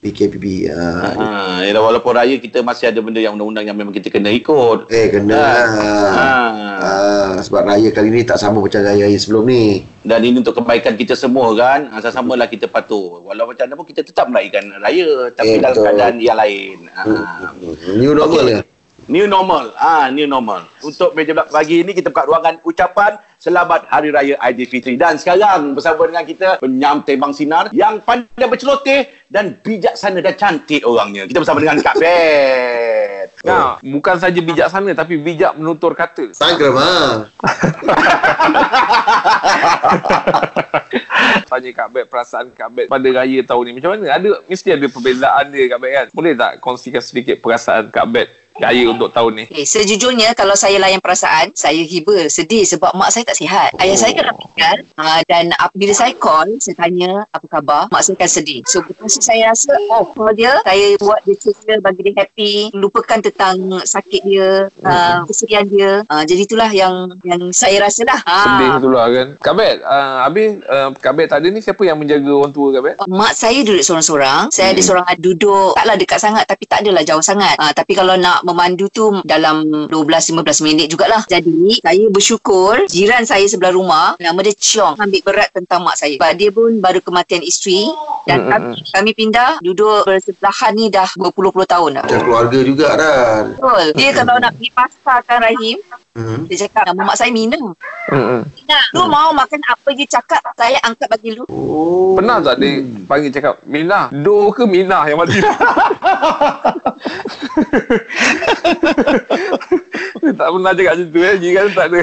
PKPB. 0.00 0.32
PKBB. 0.32 0.46
Ah, 0.72 1.12
Ha, 1.12 1.26
yalah, 1.62 1.82
walaupun 1.82 2.12
raya 2.12 2.36
kita 2.36 2.60
masih 2.60 2.88
ada 2.88 2.98
benda 2.98 3.20
yang 3.20 3.36
undang-undang 3.36 3.68
yang 3.68 3.76
memang 3.76 3.92
kita 3.92 4.08
kena 4.08 4.32
ikut. 4.32 4.88
Eh 4.88 5.06
kena 5.08 5.36
Ah. 5.36 5.44
lah. 5.44 5.68
Ah. 6.10 6.50
Ah, 6.80 7.32
sebab 7.38 7.68
raya 7.68 7.92
kali 7.92 8.08
ni 8.08 8.24
tak 8.24 8.40
sama 8.40 8.58
macam 8.58 8.80
raya-raya 8.80 9.12
sebelum 9.14 9.44
ni. 9.44 9.84
Dan 10.00 10.24
ini 10.24 10.40
untuk 10.40 10.56
kebaikan 10.56 10.96
kita 10.96 11.12
semua 11.12 11.52
kan. 11.52 11.92
Ha, 11.92 12.00
Sama-samalah 12.00 12.48
kita 12.48 12.64
patuh. 12.64 13.20
Walau 13.22 13.44
macam 13.44 13.60
mana 13.62 13.76
pun 13.76 13.84
kita 13.84 14.00
tetap 14.00 14.26
merayakan 14.26 14.80
raya. 14.80 15.28
Tapi 15.30 15.46
Eh, 15.46 15.60
dalam 15.60 15.76
betul. 15.76 15.84
keadaan 15.86 16.14
yang 16.16 16.38
lain. 16.38 16.76
Ha. 16.90 17.02
New 17.92 18.12
normal 18.14 18.40
Okey. 18.40 18.56
ke? 18.56 18.79
New 19.10 19.26
normal. 19.26 19.74
Ah, 19.74 20.06
new 20.06 20.30
normal. 20.30 20.70
Untuk 20.86 21.18
meja 21.18 21.34
belak 21.34 21.50
pagi 21.50 21.82
ini 21.82 21.90
kita 21.90 22.14
buka 22.14 22.30
ruangan 22.30 22.62
ucapan 22.62 23.18
selamat 23.42 23.90
Hari 23.90 24.14
Raya 24.14 24.38
Aidilfitri. 24.38 24.94
Dan 24.94 25.18
sekarang 25.18 25.74
bersama 25.74 26.06
dengan 26.06 26.22
kita 26.22 26.62
penyampai 26.62 27.18
Bang 27.18 27.34
Sinar 27.34 27.74
yang 27.74 27.98
pandai 28.06 28.46
berceloteh 28.46 29.10
dan 29.26 29.58
bijaksana 29.66 30.22
dan 30.22 30.38
cantik 30.38 30.86
orangnya. 30.86 31.26
Kita 31.26 31.42
bersama 31.42 31.58
dengan 31.58 31.82
Kak 31.82 31.98
Bet. 31.98 33.02
Nah, 33.40 33.80
bukan 33.80 34.20
saja 34.20 34.36
bijaksana 34.36 34.92
tapi 34.92 35.16
bijak 35.16 35.56
menutur 35.56 35.96
kata. 35.96 36.28
Sanggram 36.36 36.76
ha. 36.76 37.24
Tanya 41.48 41.70
Kak 41.72 41.88
Bet 41.88 42.12
perasaan 42.12 42.52
Kak 42.52 42.68
Bet 42.68 42.92
pada 42.92 43.08
raya 43.08 43.40
tahun 43.40 43.64
ni 43.64 43.80
macam 43.80 43.96
mana? 43.96 44.12
Ada 44.12 44.44
mesti 44.44 44.76
ada 44.76 44.84
perbezaan 44.92 45.56
dia 45.56 45.72
Kak 45.72 45.80
Bet 45.80 45.92
kan? 45.96 46.06
Boleh 46.12 46.36
tak 46.36 46.60
kongsikan 46.60 47.00
sedikit 47.00 47.40
perasaan 47.40 47.88
Kak 47.88 48.04
Bet 48.12 48.28
raya 48.60 48.84
untuk 48.88 49.10
tahun 49.10 49.32
ni? 49.32 49.44
Okay, 49.48 49.64
sejujurnya 49.66 50.36
kalau 50.36 50.54
saya 50.54 50.76
layan 50.76 51.00
perasaan, 51.00 51.52
saya 51.56 51.80
hiba, 51.80 52.28
sedih 52.28 52.62
sebab 52.68 52.92
mak 52.94 53.10
saya 53.10 53.24
tak 53.26 53.40
sihat. 53.40 53.72
Ayah 53.80 53.96
saya 53.96 54.12
kena 54.14 54.32
meninggal 54.36 54.76
uh, 55.00 55.20
dan 55.26 55.50
apabila 55.56 55.92
saya 55.96 56.12
call, 56.16 56.48
saya 56.60 56.76
tanya 56.76 57.24
apa 57.32 57.46
khabar, 57.48 57.88
mak 57.88 58.04
saya 58.04 58.14
akan 58.20 58.30
sedih. 58.30 58.60
So, 58.68 58.84
tu 58.84 58.94
saya 59.08 59.50
rasa, 59.50 59.72
oh, 59.90 60.06
call 60.12 60.36
dia, 60.36 60.60
saya 60.62 60.96
buat 61.00 61.20
dia 61.24 61.36
ceria 61.40 61.74
bagi 61.80 62.00
dia 62.06 62.14
happy, 62.20 62.52
lupakan 62.76 63.18
tentang 63.24 63.56
sakit 63.82 64.22
dia, 64.24 64.68
uh, 64.84 65.24
kesedihan 65.26 65.64
dia. 65.66 65.92
Uh, 66.06 66.22
jadi 66.28 66.40
itulah 66.44 66.70
yang 66.70 67.16
yang 67.24 67.40
saya 67.50 67.80
rasa 67.80 68.04
lah. 68.04 68.20
Ah. 68.28 68.44
Sedih 68.44 68.70
tu 68.78 68.88
lah 68.92 69.06
kan. 69.08 69.28
Kak 69.40 69.54
Bet, 69.56 69.76
uh, 69.82 70.16
habis 70.28 70.60
uh, 70.68 70.88
Kak 70.96 71.14
Bet 71.16 71.32
tak 71.32 71.42
ada 71.42 71.48
ni 71.48 71.60
siapa 71.64 71.82
yang 71.82 71.96
menjaga 71.96 72.30
orang 72.30 72.52
tua 72.52 72.68
Kak 72.76 72.82
Bet? 72.84 72.94
Mak 73.08 73.32
saya 73.34 73.58
duduk 73.64 73.82
seorang-seorang. 73.84 74.52
Saya 74.52 74.76
ada 74.76 74.82
seorang 74.82 75.06
duduk 75.18 75.72
taklah 75.74 75.96
dekat 75.96 76.18
sangat 76.20 76.44
tapi 76.44 76.64
tak 76.66 76.84
adalah 76.84 77.02
jauh 77.06 77.24
sangat. 77.24 77.54
Ha, 77.56 77.72
tapi 77.72 77.92
kalau 77.96 78.14
nak 78.18 78.44
memandu 78.50 78.90
tu 78.90 79.14
dalam 79.22 79.88
12-15 79.88 80.66
minit 80.66 80.86
jugalah. 80.90 81.22
Jadi 81.30 81.80
saya 81.80 82.04
bersyukur 82.10 82.84
jiran 82.90 83.22
saya 83.24 83.46
sebelah 83.46 83.72
rumah 83.72 84.18
nama 84.18 84.38
dia 84.42 84.54
Chiong 84.58 84.98
ambil 84.98 85.22
berat 85.24 85.48
tentang 85.54 85.86
mak 85.86 85.96
saya. 85.96 86.18
Sebab 86.18 86.34
dia 86.36 86.50
pun 86.50 86.82
baru 86.82 87.00
kematian 87.00 87.40
isteri 87.46 87.86
dan 88.26 88.40
Mm, 88.40 88.48
kami, 88.48 88.68
kami 88.90 89.10
pindah 89.12 89.50
duduk 89.60 90.08
bersebelahan 90.08 90.72
ni 90.72 90.88
dah 90.88 91.06
berpuluh-puluh 91.14 91.68
tahun 91.68 92.00
dah. 92.00 92.04
Macam 92.08 92.24
keluarga 92.24 92.58
juga 92.64 92.88
kan. 92.96 93.42
Betul. 93.52 93.84
Dia 94.00 94.10
kalau 94.16 94.34
nak 94.40 94.52
pergi 94.56 94.70
pasar 94.72 95.18
kan 95.28 95.38
Rahim, 95.44 95.76
Hmm. 96.10 96.42
Dia 96.50 96.66
cakap 96.66 96.90
nama 96.90 97.06
mak 97.06 97.14
saya 97.14 97.30
Mina. 97.30 97.54
Hmm. 98.10 98.42
Mina, 98.42 98.78
lu 98.98 99.06
mau 99.06 99.30
makan 99.30 99.62
apa 99.62 99.94
je 99.94 100.02
cakap 100.10 100.42
saya 100.58 100.74
angkat 100.82 101.06
bagi 101.06 101.38
lu. 101.38 101.46
Oh. 101.46 102.18
Pernah 102.18 102.42
tak 102.42 102.58
dia 102.58 102.82
panggil 103.06 103.30
cakap 103.30 103.62
Mina 103.62 104.10
Do 104.10 104.50
ke 104.50 104.66
Mina 104.66 105.06
yang 105.06 105.22
mati 105.22 105.38
Dia 110.20 110.32
tak 110.34 110.48
pernah 110.50 110.74
cakap 110.74 110.92
macam 110.98 111.08
tu 111.14 111.20
eh 111.22 111.38
Jiran 111.38 111.70
tak 111.70 111.86
ada 111.94 112.02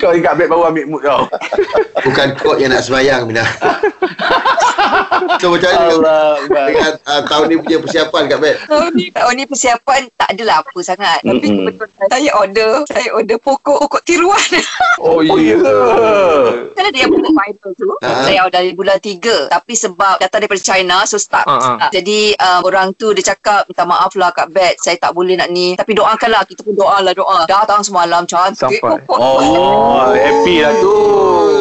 Kau 0.00 0.12
ingat 0.14 0.34
beg 0.38 0.48
baru 0.48 0.72
ambil 0.72 0.84
mood 0.88 1.02
kau. 1.04 1.22
Bukan 2.04 2.26
kot 2.40 2.56
yang 2.62 2.72
nak 2.72 2.82
sembahyang, 2.86 3.28
Mina. 3.28 3.44
so, 5.42 5.52
macam 5.52 5.70
mana 5.74 6.16
dengan 6.68 6.92
uh, 7.04 7.22
tahun 7.26 7.44
ni 7.52 7.56
punya 7.60 7.78
persiapan 7.82 8.22
Kak 8.30 8.38
Bet? 8.40 8.56
Tahun 8.64 8.90
ni, 8.94 9.06
tahun 9.12 9.32
ni 9.36 9.44
persiapan 9.44 10.00
tak 10.14 10.28
adalah 10.34 10.62
apa 10.62 10.78
sangat. 10.80 11.18
Tapi 11.22 11.46
Mm-mm. 11.46 11.66
kebetulan 11.74 12.08
saya 12.08 12.30
order, 12.38 12.70
saya 12.88 13.08
order 13.12 13.38
pokok 13.42 13.78
pokok 13.86 14.02
tiruan. 14.06 14.50
Oh 14.98 15.18
Oh, 15.18 15.38
ya 15.38 15.58
ya. 15.58 15.78
kan 16.78 16.84
ada 16.86 16.98
yang 16.98 17.10
bulan 17.10 17.32
viral 17.34 17.72
tu. 17.74 17.90
Ah. 18.06 18.22
Saya 18.22 18.38
order 18.46 18.60
dari 18.62 18.74
bulan 18.76 18.98
3. 19.02 19.50
Tapi 19.50 19.74
sebab 19.74 20.14
datang 20.22 20.38
daripada 20.44 20.62
China, 20.62 21.02
so 21.08 21.18
start. 21.18 21.42
Ah, 21.48 21.58
ah. 21.58 21.60
start. 21.60 21.90
Jadi 21.90 22.38
uh, 22.38 22.60
orang 22.62 22.94
tu 22.94 23.10
dia 23.16 23.34
cakap, 23.34 23.66
minta 23.66 23.82
maaf 23.82 24.14
lah 24.14 24.30
Kak 24.30 24.54
Bet, 24.54 24.78
saya 24.78 24.94
tak 25.00 25.16
boleh 25.16 25.34
nak 25.34 25.50
ni. 25.50 25.74
Tapi 25.74 25.92
doakanlah, 25.96 26.46
kita 26.46 26.62
pun 26.62 26.74
doa 26.78 27.02
lah 27.02 27.12
doa. 27.16 27.48
Datang 27.50 27.82
semalam 27.82 28.22
cantik 28.28 28.78
Sampai. 28.78 28.87
Pokok. 28.96 29.18
Oh, 29.28 30.14
happy 30.14 30.64
lah 30.64 30.72
tu. 30.80 30.94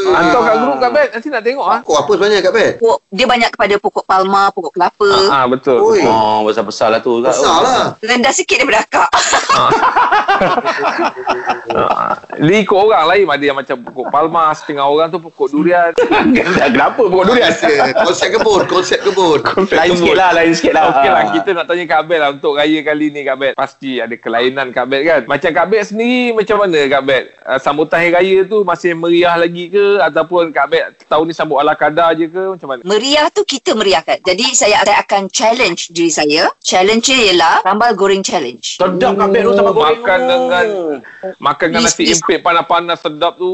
Hantar 0.08 0.42
kat 0.42 0.56
grup 0.64 0.78
kat 0.80 0.92
Bet 0.96 1.10
Nanti 1.14 1.28
nak 1.30 1.44
tengok 1.44 1.68
ah. 1.68 1.80
Kok 1.84 1.98
apa 2.00 2.12
sebenarnya 2.16 2.40
Kak 2.42 2.54
Bet? 2.56 2.72
Pokok, 2.80 3.00
dia 3.12 3.26
banyak 3.28 3.50
kepada 3.54 3.76
pokok 3.78 4.06
palma, 4.08 4.44
pokok 4.54 4.72
kelapa. 4.74 5.10
Ah, 5.30 5.44
ah 5.44 5.46
betul. 5.50 5.80
Oi. 5.84 6.02
Oh, 6.08 6.48
besar-besar 6.48 6.88
lah 6.94 7.00
tu. 7.04 7.20
Besar 7.22 7.58
lah. 7.62 7.86
Rendah 8.00 8.34
sikit 8.34 8.58
daripada 8.64 8.82
akak. 8.88 9.10
Ah, 9.58 9.70
Dia 12.38 12.58
ikut 12.62 12.78
orang 12.78 13.06
lain 13.10 13.26
ada 13.28 13.46
yang 13.46 13.58
macam 13.58 13.76
pokok 13.82 14.08
palma, 14.14 14.54
setengah 14.54 14.86
orang 14.86 15.08
tu 15.10 15.20
pokok 15.22 15.48
durian. 15.52 15.92
Kenapa 16.58 17.02
pokok 17.02 17.26
durian? 17.34 17.52
Konsep 18.06 18.30
kebun, 18.38 18.62
konsep 18.70 19.00
kebun. 19.02 19.42
Lain 19.74 19.92
sikit 19.98 20.16
lah, 20.16 20.30
lain 20.34 20.54
sikit 20.54 20.74
lah. 20.74 20.84
Okey 20.94 21.10
lah, 21.10 21.24
kita 21.34 21.50
nak 21.58 21.66
tanya 21.66 21.84
Kak 21.90 22.02
Bet 22.06 22.20
lah 22.22 22.30
untuk 22.34 22.58
raya 22.58 22.80
kali 22.86 23.10
ni 23.10 23.22
Kak 23.26 23.38
Bet. 23.38 23.54
Pasti 23.58 23.98
ada 23.98 24.14
kelainan 24.18 24.70
Kak 24.70 24.86
Bet 24.90 25.02
kan. 25.06 25.22
Macam 25.26 25.50
Kak 25.54 25.68
Bet 25.70 25.84
sendiri 25.90 26.34
macam 26.38 26.58
mana 26.62 26.80
Kak 26.86 27.04
Bet? 27.04 27.17
Uh, 27.48 27.60
sambutan 27.62 28.04
hari 28.04 28.12
raya 28.12 28.38
tu 28.44 28.62
masih 28.62 28.92
meriah 28.94 29.36
lagi 29.40 29.72
ke? 29.72 30.02
Ataupun 30.04 30.52
Kak 30.52 30.68
Bet 30.68 30.84
tahun 31.08 31.26
ni 31.30 31.34
sambut 31.34 31.58
ala 31.58 31.74
kadar 31.74 32.14
je 32.14 32.28
ke? 32.28 32.44
Macam 32.54 32.68
mana? 32.70 32.82
Meriah 32.84 33.28
tu 33.32 33.42
kita 33.48 33.74
meriahkan. 33.74 34.20
Jadi 34.22 34.46
saya, 34.52 34.84
saya 34.84 35.00
akan 35.02 35.32
challenge 35.32 35.90
diri 35.96 36.12
saya. 36.12 36.52
Challenge-nya 36.62 37.18
ialah 37.32 37.56
sambal 37.64 37.92
goreng 37.96 38.22
challenge. 38.22 38.78
Sedap 38.78 39.16
kat 39.16 39.28
beg 39.32 39.44
tu 39.48 39.54
sama 39.56 39.72
goreng. 39.72 40.00
Makan 40.00 40.18
tu. 40.20 40.28
dengan 40.28 40.66
Makan 41.40 41.68
dengan 41.72 41.84
nasi 41.88 42.04
impit 42.08 42.40
panas-panas 42.44 42.98
sedap 43.00 43.34
tu. 43.40 43.54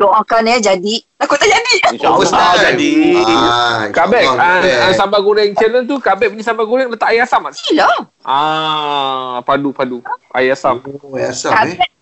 Doakan 0.00 0.50
ya 0.50 0.56
jadi. 0.74 0.94
Takut 1.14 1.36
tak 1.38 1.48
jadi. 1.48 1.74
InsyaAllah 1.94 2.54
jadi. 2.74 2.92
Ah, 3.24 3.80
Kak 3.94 4.06
Bet, 4.10 4.24
ah, 4.28 4.36
Kak 4.36 4.58
Bet. 4.60 4.76
ah, 4.76 4.92
sambal 4.96 5.20
goreng 5.22 5.52
challenge 5.56 5.86
tu 5.88 5.96
Kak 6.02 6.16
Bet 6.20 6.28
punya 6.32 6.44
sambal 6.44 6.66
goreng 6.68 6.88
letak 6.90 7.12
air 7.12 7.24
asam 7.24 7.44
tak? 7.48 7.56
Gila. 7.64 7.88
Ah, 8.24 9.40
padu-padu. 9.44 10.00
Air 10.32 10.56
asam. 10.56 10.80
Oh, 10.84 11.16
asam 11.16 11.52
Kak 11.52 11.64
eh. 11.70 11.93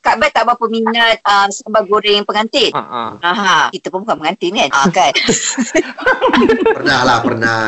Kak 0.00 0.20
Bet 0.20 0.36
tak 0.36 0.44
berapa 0.44 0.64
minat 0.68 1.24
uh, 1.24 1.48
sambal 1.48 1.88
goreng 1.88 2.20
pengantin. 2.28 2.68
Ah, 2.76 3.16
ah. 3.16 3.32
Aha, 3.32 3.58
kita 3.72 3.88
pun 3.88 4.04
bukan 4.04 4.20
pengantin 4.20 4.52
kan? 4.52 4.68
Ah, 4.76 4.86
kan? 4.92 5.12
Pernah 6.76 7.00
lah, 7.04 7.18
pernah. 7.24 7.64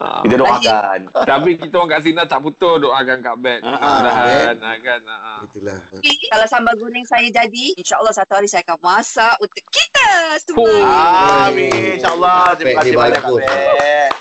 ah. 0.00 0.20
Kita 0.24 0.34
doakan. 0.40 1.00
Tapi 1.12 1.50
kita 1.60 1.74
orang 1.76 1.90
kat 1.92 2.00
sini 2.04 2.24
tak 2.24 2.40
putus 2.40 2.80
doakan 2.80 3.18
Kak 3.20 3.36
Bet. 3.44 3.60
Ah, 3.60 4.56
kan. 4.80 5.00
ah. 5.04 5.40
Itulah. 5.44 5.80
Tapi 5.92 6.10
kalau 6.32 6.46
sambal 6.48 6.74
goreng 6.80 7.04
saya 7.04 7.28
jadi, 7.28 7.76
insyaAllah 7.76 8.14
satu 8.16 8.40
hari 8.40 8.48
saya 8.48 8.64
akan 8.64 8.80
masak 8.80 9.34
untuk 9.40 9.64
kita 9.68 10.08
semua. 10.40 10.64
Oh. 10.64 11.48
Amin. 11.48 12.00
InsyaAllah. 12.00 12.56
Terima 12.56 12.80
kasih 12.80 12.92
banyak 12.96 13.20
Kak. 13.20 13.32
Bet. 13.36 14.12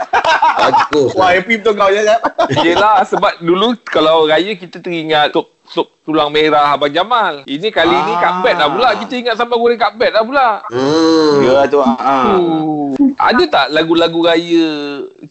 Bagus 0.63 1.12
Wah, 1.18 1.30
happy 1.34 1.60
betul 1.60 1.74
kau. 1.75 1.89
Yelah 2.65 3.03
sebab 3.08 3.42
dulu 3.44 3.75
kalau 3.84 4.25
raya 4.30 4.53
kita 4.56 4.80
teringat 4.80 5.34
sup, 5.36 5.52
sup 5.74 5.89
tulang 6.06 6.30
merah 6.30 6.77
Abang 6.77 6.94
Jamal. 6.94 7.42
Ini 7.50 7.74
kali 7.74 7.89
ni 7.89 8.13
Ah. 8.13 8.22
Kak 8.22 8.34
Bet 8.46 8.53
dah 8.56 8.70
pula. 8.70 8.94
Kita 8.94 9.13
ingat 9.18 9.34
sambal 9.34 9.58
goreng 9.58 9.82
Kak 9.82 9.98
Bet 9.98 10.13
dah 10.13 10.22
pula. 10.22 10.62
Hmm. 10.70 11.42
Ya 11.42 11.65
tu. 11.65 11.82
ah. 11.82 11.98
Uh. 12.38 12.94
Ada 13.18 13.44
tak 13.50 13.65
lagu-lagu 13.74 14.22
raya 14.22 14.70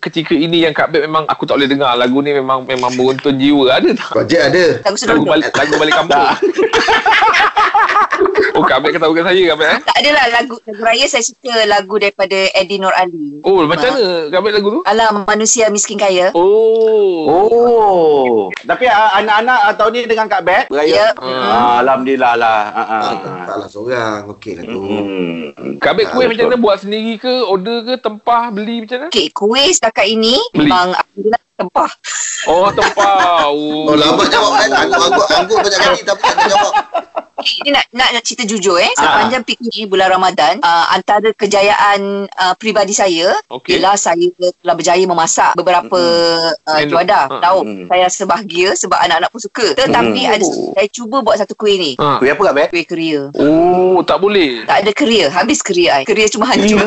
ketika 0.02 0.34
ini 0.34 0.66
yang 0.66 0.74
Kak 0.74 0.90
Bet 0.90 1.06
memang 1.06 1.30
aku 1.30 1.46
tak 1.46 1.62
boleh 1.62 1.70
dengar. 1.70 1.94
Lagu 1.94 2.18
ni 2.18 2.34
memang 2.34 2.66
memang 2.66 2.90
beruntun 2.90 3.38
jiwa. 3.38 3.78
Ada 3.78 3.94
tak? 3.94 4.10
Bajet 4.18 4.40
ada. 4.50 4.64
Lagu 5.06 5.22
balik, 5.22 5.54
lagu 5.54 5.74
balik 5.78 5.94
kampung. 5.94 6.26
oh 8.56 8.62
Kak 8.62 8.78
Bet 8.80 8.92
ketahukan 8.92 9.24
saya 9.24 9.42
Kak 9.48 9.56
Bet 9.56 9.68
eh? 9.68 9.78
Tak 9.82 9.96
adalah 9.98 10.24
lagu, 10.30 10.54
lagu 10.62 10.82
raya 10.82 11.06
saya 11.06 11.24
suka 11.24 11.54
lagu 11.64 11.94
daripada 11.96 12.36
Eddie 12.52 12.76
Nur 12.76 12.92
Ali. 12.92 13.40
Oh 13.42 13.64
macam 13.64 13.88
mana 13.90 14.28
Kak 14.28 14.40
Bet 14.40 14.52
lagu 14.52 14.68
tu? 14.70 14.80
Alam 14.84 15.24
manusia 15.24 15.68
miskin 15.68 15.96
kaya. 15.96 16.30
Oh. 16.32 17.24
Oh. 17.24 18.32
Tapi 18.62 18.84
ah, 18.86 19.16
anak-anak 19.16 19.58
ah, 19.62 19.74
tahun 19.74 19.90
ni 19.94 20.00
dengan 20.04 20.26
Kak 20.28 20.42
Bet 20.42 20.64
beraya. 20.68 20.92
Ya. 20.92 21.06
Ah, 21.16 21.80
Alhamdulillah 21.80 22.32
lah. 22.36 22.60
Ah, 22.68 22.78
ah, 22.78 22.90
Ah, 22.92 23.12
ah. 23.12 23.44
taklah 23.46 23.68
seorang. 23.68 24.20
Okey 24.30 24.52
lah 24.56 24.64
tu. 24.64 24.80
Hmm. 24.80 25.76
Kak 25.78 25.92
Bet 25.94 26.06
kuih 26.10 26.26
Ah, 26.26 26.30
macam 26.30 26.44
mana? 26.46 26.58
Buat 26.58 26.78
sendiri 26.82 27.14
ke? 27.16 27.34
Order 27.42 27.78
ke? 27.82 27.94
Tempah? 27.98 28.50
Beli 28.50 28.84
macam 28.84 28.96
mana? 28.98 29.08
Okey, 29.08 29.26
kuih 29.32 29.68
setakat 29.70 30.06
ini 30.06 30.36
Beli. 30.52 30.68
memang 30.68 30.92
alhamdulillah 30.92 31.40
tempah. 31.62 31.90
Oh 32.44 32.68
tempah. 32.68 33.10
Oh, 33.52 33.90
Oh, 33.90 33.94
lambat 33.94 34.28
jawab 34.28 34.52
kan. 34.56 34.70
Anggur, 34.72 35.26
anggur 35.28 35.58
banyak 35.60 35.80
kali 35.80 36.00
tapi 36.02 36.22
tak 36.24 36.46
jawab. 36.48 36.72
Ini 37.42 37.74
nak, 37.74 37.90
nak, 37.90 38.08
nak 38.14 38.22
cerita 38.22 38.46
jujur 38.46 38.78
eh. 38.78 38.86
Sepanjang 38.94 39.42
PKP 39.42 39.66
ni 39.66 39.82
bulan 39.84 40.14
Ramadan, 40.14 40.62
uh, 40.62 40.94
antara 40.94 41.34
kejayaan 41.34 42.30
uh, 42.30 42.54
peribadi 42.54 42.94
saya 42.94 43.34
Okey. 43.50 43.82
ialah 43.82 43.98
saya 43.98 44.30
telah 44.38 44.74
berjaya 44.78 45.02
memasak 45.02 45.58
beberapa 45.58 45.98
uh, 46.62 46.78
Menu. 46.78 46.94
juadah. 46.94 47.24
Ah. 47.28 47.40
Tahu, 47.42 47.58
Mm. 47.62 47.86
saya 47.86 48.02
rasa 48.06 48.22
bahagia 48.24 48.68
sebab 48.74 48.94
anak-anak 48.96 49.30
pun 49.30 49.40
suka. 49.42 49.66
Tetapi 49.74 50.20
Mm. 50.22 50.34
ada 50.38 50.44
saya 50.46 50.88
cuba 50.88 51.16
buat 51.18 51.34
satu 51.36 51.54
kuih 51.54 51.76
ni. 51.76 51.92
Ha. 51.98 52.22
Kuih 52.22 52.30
apa 52.30 52.42
Kak? 52.46 52.70
Kuih 52.70 52.86
keria. 52.86 53.20
Oh, 53.34 53.98
tak 54.02 54.18
boleh. 54.18 54.62
Tak 54.62 54.86
ada 54.86 54.90
keria. 54.92 55.26
Habis 55.28 55.58
keria 55.60 55.98
I. 55.98 56.06
Keria 56.06 56.30
cuma 56.30 56.46
hancur. 56.46 56.78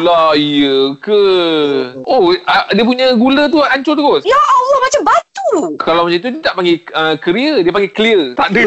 Lah, 0.00 0.32
ya 0.32 0.76
ke? 0.96 1.22
Oh, 2.02 2.32
ah, 2.44 2.64
dia 2.70 2.80
punya 2.82 3.12
gula 3.12 3.44
tu 3.46 3.60
hancur 3.60 3.92
terus? 4.02 4.22
Ya 4.26 4.40
Allah, 4.40 4.78
macam 4.82 5.02
batu. 5.06 5.50
Kalau 5.78 6.02
macam 6.10 6.18
tu, 6.18 6.28
dia 6.34 6.42
tak 6.42 6.54
panggil 6.58 6.76
uh, 6.90 7.14
clear, 7.22 7.54
dia 7.62 7.72
panggil 7.72 7.92
clear. 7.94 8.20
Tak 8.34 8.48
ada. 8.50 8.62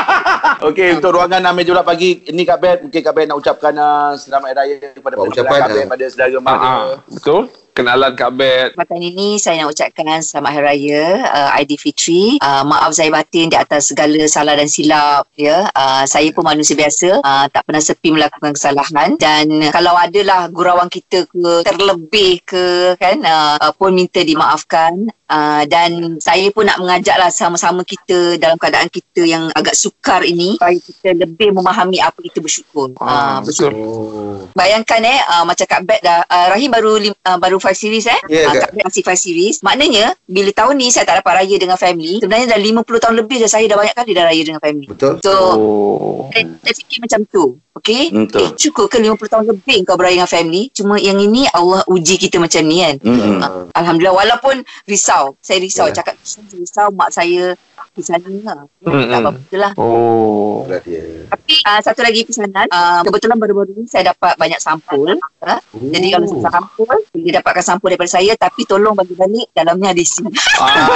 Okey, 0.72 0.88
untuk 0.96 1.10
ruangan 1.12 1.42
meja 1.52 1.74
bulat 1.74 1.86
pagi 1.86 2.22
ini 2.24 2.42
Kak 2.42 2.58
Bet, 2.62 2.78
mungkin 2.80 3.00
Kak 3.02 3.14
Bet 3.14 3.26
nak 3.28 3.38
ucapkan 3.42 3.74
uh, 3.76 4.14
selamat 4.16 4.46
hari 4.54 4.58
raya 4.80 4.94
kepada 4.94 5.14
Buat 5.18 5.24
pendengar 5.28 5.44
ucapan, 5.44 5.58
Kak 5.60 5.68
Bet 5.74 5.84
ah. 5.84 5.90
pada 5.90 6.04
saudara 6.08 6.30
Ah, 6.32 6.40
mara. 6.40 6.62
ah, 6.64 6.88
betul? 7.10 7.42
Kenalan 7.72 8.12
Kak 8.12 8.36
Bet. 8.36 8.76
Kesempatan 8.76 9.00
ini 9.00 9.40
saya 9.40 9.64
nak 9.64 9.72
ucapkan 9.72 10.20
selamat 10.20 10.52
hari 10.60 10.64
raya 10.68 11.04
uh, 11.24 11.56
Aidilfitri. 11.56 12.36
Uh, 12.44 12.68
maaf 12.68 12.92
zahir 12.92 13.08
batin 13.08 13.48
di 13.48 13.56
atas 13.56 13.88
segala 13.88 14.20
salah 14.28 14.60
dan 14.60 14.68
silap 14.68 15.24
ya. 15.40 15.72
Uh, 15.72 16.04
saya 16.04 16.28
pun 16.36 16.44
manusia 16.44 16.76
biasa, 16.76 17.24
uh, 17.24 17.48
tak 17.48 17.64
pernah 17.64 17.80
sepi 17.80 18.12
melakukan 18.12 18.52
kesalahan 18.52 19.16
dan 19.16 19.48
kalau 19.72 19.96
adalah 19.96 20.52
gurauan 20.52 20.92
kita 20.92 21.24
ke 21.24 21.64
terlebih 21.64 22.44
ke 22.44 22.92
kan 23.00 23.16
uh, 23.24 23.56
uh, 23.56 23.72
pun 23.72 23.96
minta 23.96 24.20
dimaafkan. 24.20 25.08
Uh, 25.32 25.64
dan 25.64 25.90
saya 26.20 26.52
pun 26.52 26.68
nak 26.68 26.76
mengajaklah 26.76 27.32
sama-sama 27.32 27.80
kita 27.82 28.36
dalam 28.36 28.60
keadaan 28.60 28.92
kita 28.92 29.24
yang 29.24 29.48
agak 29.52 29.72
sukar 29.72 30.20
ini 30.22 30.60
supaya 30.60 30.76
kita 30.76 31.08
lebih 31.16 31.56
memahami 31.56 31.96
apa 31.98 32.20
itu 32.20 32.36
bersyukur. 32.38 32.92
Ah, 33.00 33.40
Uh, 33.40 33.48
bersyukur. 33.48 33.72
Oh. 33.72 34.38
Bayangkan 34.52 35.00
eh 35.00 35.16
uh, 35.24 35.40
macam 35.42 35.64
Kak 35.64 35.80
Bet 35.82 36.00
dah 36.00 36.20
uh, 36.22 36.46
Rahim 36.52 36.68
baru 36.68 37.00
lim, 37.00 37.14
uh, 37.16 37.38
baru 37.40 37.56
5 37.56 37.72
series 37.72 38.04
eh. 38.06 38.20
Ya, 38.28 38.52
Ah, 38.52 38.60
Kak. 38.60 38.76
Bet 38.76 38.84
masih 38.84 39.02
5 39.02 39.16
series. 39.16 39.56
Maknanya 39.64 40.12
bila 40.28 40.52
tahun 40.52 40.74
ni 40.76 40.92
saya 40.92 41.08
tak 41.08 41.24
dapat 41.24 41.32
raya 41.40 41.56
dengan 41.56 41.80
family, 41.80 42.20
sebenarnya 42.20 42.52
dah 42.52 42.60
50 42.60 42.84
tahun 43.00 43.14
lebih 43.16 43.36
dah 43.40 43.50
saya 43.50 43.64
dah 43.64 43.76
banyak 43.78 43.96
kali 43.96 44.10
dah 44.12 44.24
raya 44.26 44.42
dengan 44.42 44.60
family. 44.60 44.86
Betul? 44.86 45.14
So 45.24 45.32
Oh. 45.32 46.28
saya, 46.28 46.44
saya 46.60 46.74
fikir 46.76 46.98
macam 47.00 47.20
tu. 47.26 47.44
Okay? 47.72 48.12
Betul. 48.12 48.40
Eh, 48.42 48.50
cukup 48.58 48.86
ke 48.86 48.98
50 48.98 49.32
tahun 49.32 49.46
lebih 49.48 49.88
kau 49.88 49.96
beraya 49.96 50.12
dengan 50.14 50.28
family? 50.28 50.68
Cuma 50.70 51.00
yang 51.00 51.16
ini 51.16 51.48
Allah 51.48 51.80
uji 51.86 52.20
kita 52.20 52.36
macam 52.36 52.60
ni 52.62 52.84
kan. 52.84 52.96
Hmm. 53.00 53.40
Ah, 53.40 53.64
Alhamdulillah 53.80 54.12
walaupun 54.12 54.60
risau. 54.84 55.21
Saya 55.38 55.58
risau 55.58 55.86
Ya. 55.86 55.94
cakap 55.94 56.14
saya 56.18 56.42
risau 56.52 56.88
mak 56.90 57.10
saya 57.10 57.54
di 57.92 58.00
sana 58.00 58.24
lah. 58.42 58.64
Mm-mm. 58.80 59.04
Tak 59.06 59.20
apa-apa 59.20 59.56
lah. 59.58 59.72
Oh. 59.76 60.64
Dia. 60.80 61.28
Tapi 61.28 61.54
uh, 61.60 61.76
satu 61.78 62.00
lagi 62.00 62.24
pesanan, 62.24 62.64
uh, 62.66 63.00
kebetulan 63.02 63.36
baru-baru 63.36 63.74
ni 63.74 63.84
saya 63.84 64.08
dapat 64.08 64.32
banyak 64.34 64.56
sampul. 64.58 65.12
Uh, 65.38 65.60
Jadi 65.90 66.06
kalau 66.08 66.24
Oh. 66.24 66.40
saya 66.40 66.52
sampul, 66.54 66.88
boleh 66.88 67.32
dapatkan 67.34 67.60
sampul 67.62 67.88
daripada 67.88 68.08
saya 68.10 68.32
tapi 68.34 68.64
tolong 68.64 68.94
bagi 68.94 69.12
balik 69.12 69.52
dalamnya 69.52 69.92
ada 69.92 70.00
isi. 70.00 70.24
Ah. 70.56 70.88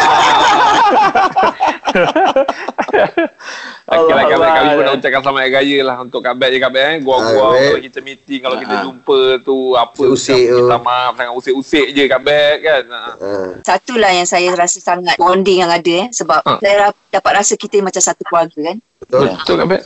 Okey 3.86 4.12
lah, 4.12 4.24
Kak 4.24 4.36
Bet. 4.36 4.48
Kalau 4.48 4.56
Kami 4.56 4.70
pun 4.72 4.82
nak 4.82 4.94
ucapkan 4.96 5.20
selamat 5.20 5.40
hari 5.40 5.52
raya 5.52 5.78
lah 5.82 5.96
untuk 6.00 6.20
Kak 6.20 6.34
Bet 6.34 6.48
je 6.48 6.58
Kak 6.58 6.70
Bet 6.70 6.84
eh. 6.84 6.96
Gua-gua 7.00 7.28
Kak 7.28 7.52
Bet. 7.52 7.66
kalau 7.68 7.82
kita 7.82 7.98
meeting, 8.00 8.40
kalau 8.40 8.56
kita 8.58 8.74
jumpa 8.82 9.18
tu 9.42 9.56
apa 9.72 10.02
Usik-usik 10.02 10.42
tu. 10.42 10.56
minta 10.58 10.76
maaf 10.78 11.12
sangat 11.14 11.34
usik-usik 11.34 11.86
je 11.90 12.02
Kak 12.04 12.20
Bet 12.20 12.56
kan. 12.60 12.82
Ah. 12.88 13.14
Ah. 13.16 13.50
Yang 14.22 14.30
saya 14.32 14.48
rasa 14.56 14.78
sangat 14.80 15.16
bonding 15.20 15.60
yang 15.64 15.72
ada 15.72 15.92
eh 16.06 16.08
sebab 16.12 16.40
Ha. 16.46 16.58
saya 16.62 16.92
dapat 17.12 17.32
rasa 17.42 17.54
kita 17.56 17.80
macam 17.80 18.00
satu 18.00 18.22
keluarga 18.24 18.72
kan. 18.72 18.78
Betul. 18.96 19.28
Betul 19.28 19.54
Kak 19.60 19.66
Bet. 19.68 19.82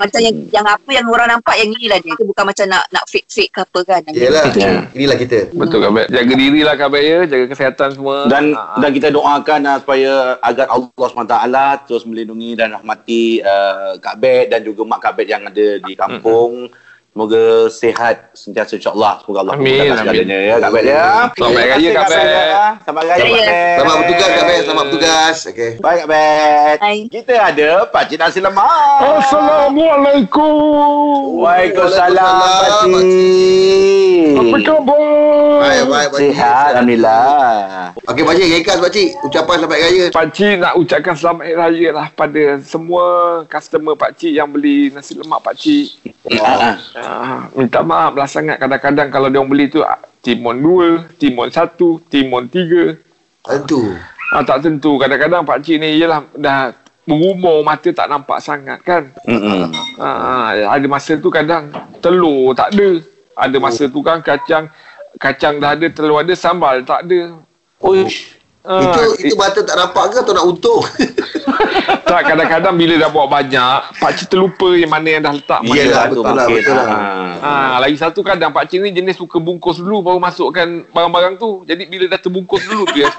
Macam 0.00 0.20
yang 0.24 0.36
yang 0.48 0.66
apa 0.66 0.88
yang 0.88 1.06
orang 1.12 1.28
nampak 1.36 1.54
yang 1.60 1.68
inilah 1.68 1.98
dia. 2.00 2.12
Itu 2.16 2.24
bukan 2.24 2.44
macam 2.48 2.64
nak 2.64 2.84
nak 2.88 3.04
fake-fake 3.12 3.52
ke 3.52 3.60
apa 3.60 3.80
kan. 3.84 4.00
Yelah. 4.08 4.44
Ya. 4.56 4.88
Inilah 4.96 5.16
kita. 5.20 5.52
Betul 5.52 5.84
Bet. 5.92 6.08
Jaga 6.08 6.32
diri 6.32 6.60
lah 6.64 6.74
Kak 6.80 6.88
Bet 6.88 7.02
ya. 7.04 7.18
Jaga 7.28 7.44
kesihatan 7.52 7.88
semua. 7.92 8.16
Dan 8.26 8.56
ah. 8.56 8.80
dan 8.80 8.90
kita 8.96 9.08
doakan 9.12 9.60
uh, 9.68 9.78
supaya 9.84 10.12
agar 10.40 10.66
Allah 10.72 11.08
SWT 11.12 11.36
terus 11.84 12.04
melindungi 12.08 12.50
dan 12.56 12.72
rahmati 12.72 13.44
uh, 13.44 14.00
Kak 14.00 14.16
Bet 14.16 14.48
dan 14.48 14.60
juga 14.64 14.82
mak 14.88 15.00
Kak 15.04 15.12
Bet 15.20 15.28
yang 15.28 15.44
ada 15.44 15.66
di 15.78 15.92
kampung. 15.92 16.72
Semoga 17.14 17.70
sihat 17.70 18.34
sentiasa 18.34 18.74
insyaAllah. 18.74 19.22
Semoga 19.22 19.46
Allah 19.46 19.54
Amin, 19.54 19.86
amin. 19.86 20.02
segalanya 20.02 20.34
ya 20.34 20.58
Kak 20.58 20.74
Bet 20.74 20.82
ya. 20.82 21.30
Selamat 21.38 21.62
Raya, 21.62 21.94
Kak 21.94 22.10
Bet. 22.10 22.26
Selamat 22.82 23.06
Raya 23.06 23.14
Kak 23.14 23.30
Bet. 23.30 23.46
Selamat 23.78 23.94
bertugas 24.02 24.34
Kak 24.34 24.50
Bet. 24.50 24.66
Selamat 24.66 24.90
bertugas. 24.90 25.46
Okey. 25.46 25.78
Baik 25.78 26.02
Kak 26.02 26.10
Bet. 26.10 26.82
Kita 27.14 27.34
ada 27.38 27.86
Pakcik 27.86 28.18
Nasi 28.18 28.42
Lemak. 28.42 28.98
Assalamualaikum. 29.22 31.38
Waalaikumsalam 31.38 32.34
Pakcik. 32.82 34.34
Apa 34.34 34.58
khabar? 34.58 35.62
Baik, 35.62 35.86
baik, 35.86 36.10
Pakcik. 36.10 36.34
Sihat 36.34 36.70
Alhamdulillah. 36.74 37.94
Okey 38.10 38.22
Pakcik, 38.26 38.46
ringkas 38.58 38.82
Pakcik. 38.82 39.08
Ucapan 39.22 39.54
selamat 39.62 39.78
raya. 39.78 40.04
Pakcik 40.10 40.54
nak 40.58 40.74
ucapkan 40.82 41.14
selamat 41.14 41.46
hari 41.46 41.54
raya 41.62 41.88
lah 41.94 42.10
pada 42.10 42.58
semua 42.66 43.04
customer 43.46 43.94
Pakcik 43.94 44.34
yang 44.34 44.50
beli 44.50 44.90
nasi 44.90 45.14
lemak 45.14 45.46
Pakcik. 45.46 45.94
Ah, 46.42 46.74
ah. 47.04 47.46
Minta 47.52 47.84
maaf 47.84 48.16
lah 48.16 48.26
sangat 48.26 48.56
kadang-kadang 48.56 49.08
kalau 49.12 49.28
dia 49.28 49.38
orang 49.38 49.50
beli 49.52 49.68
tu 49.68 49.84
timun 50.24 50.56
2, 50.58 51.20
timun 51.20 51.52
1, 51.52 51.76
timun 52.08 52.48
3. 52.48 52.96
Tentu. 53.44 53.92
Ah, 54.32 54.42
tak 54.42 54.64
tentu. 54.64 54.96
Kadang-kadang 54.96 55.44
Pakcik 55.44 55.76
ni 55.78 56.00
ialah 56.00 56.24
dah 56.34 56.72
berumur 57.04 57.60
mata 57.60 57.92
tak 57.92 58.08
nampak 58.08 58.40
sangat 58.40 58.80
kan. 58.80 59.12
Ah, 60.00 60.56
ada 60.74 60.86
masa 60.88 61.20
tu 61.20 61.28
kadang 61.28 61.68
telur 62.00 62.56
tak 62.56 62.72
ada. 62.72 63.04
Ada 63.36 63.56
masa 63.60 63.84
tu 63.86 64.00
kan 64.00 64.24
kacang 64.24 64.72
kacang 65.20 65.60
dah 65.60 65.76
ada, 65.76 65.86
telur 65.92 66.24
ada, 66.24 66.32
sambal 66.32 66.80
tak 66.82 67.04
ada. 67.06 67.36
Uish. 67.84 68.32
Ah, 68.64 68.80
Itu 68.80 69.28
itu 69.28 69.36
mata 69.36 69.60
tak 69.60 69.76
nampak 69.76 70.16
ke 70.16 70.16
atau 70.24 70.32
nak 70.32 70.44
untung? 70.48 70.80
tak 72.04 72.22
kadang-kadang 72.30 72.74
bila 72.78 72.94
dah 73.00 73.10
bawa 73.10 73.26
banyak, 73.40 73.78
pakcik 73.98 74.30
terlupa 74.30 74.70
yang 74.74 74.92
mana 74.92 75.08
yang 75.18 75.22
dah 75.24 75.34
letak 75.34 75.60
mana. 75.66 75.74
Yelah, 75.74 76.04
tu 76.10 76.22
betul 76.22 76.36
lah, 76.36 76.46
betul 76.46 76.74
lah. 76.74 76.86
Ah. 76.86 77.32
Ah, 77.44 77.76
lagi 77.82 77.96
satu 77.98 78.20
kadang 78.22 78.54
pakcik 78.54 78.78
ni 78.80 78.94
jenis 78.94 79.18
suka 79.18 79.42
bungkus 79.42 79.82
dulu 79.82 80.00
baru 80.00 80.18
masukkan 80.22 80.86
barang-barang 80.90 81.34
tu. 81.36 81.66
Jadi 81.66 81.82
bila 81.90 82.04
dah 82.06 82.20
terbungkus 82.20 82.62
dulu 82.66 82.84
dia. 82.94 83.10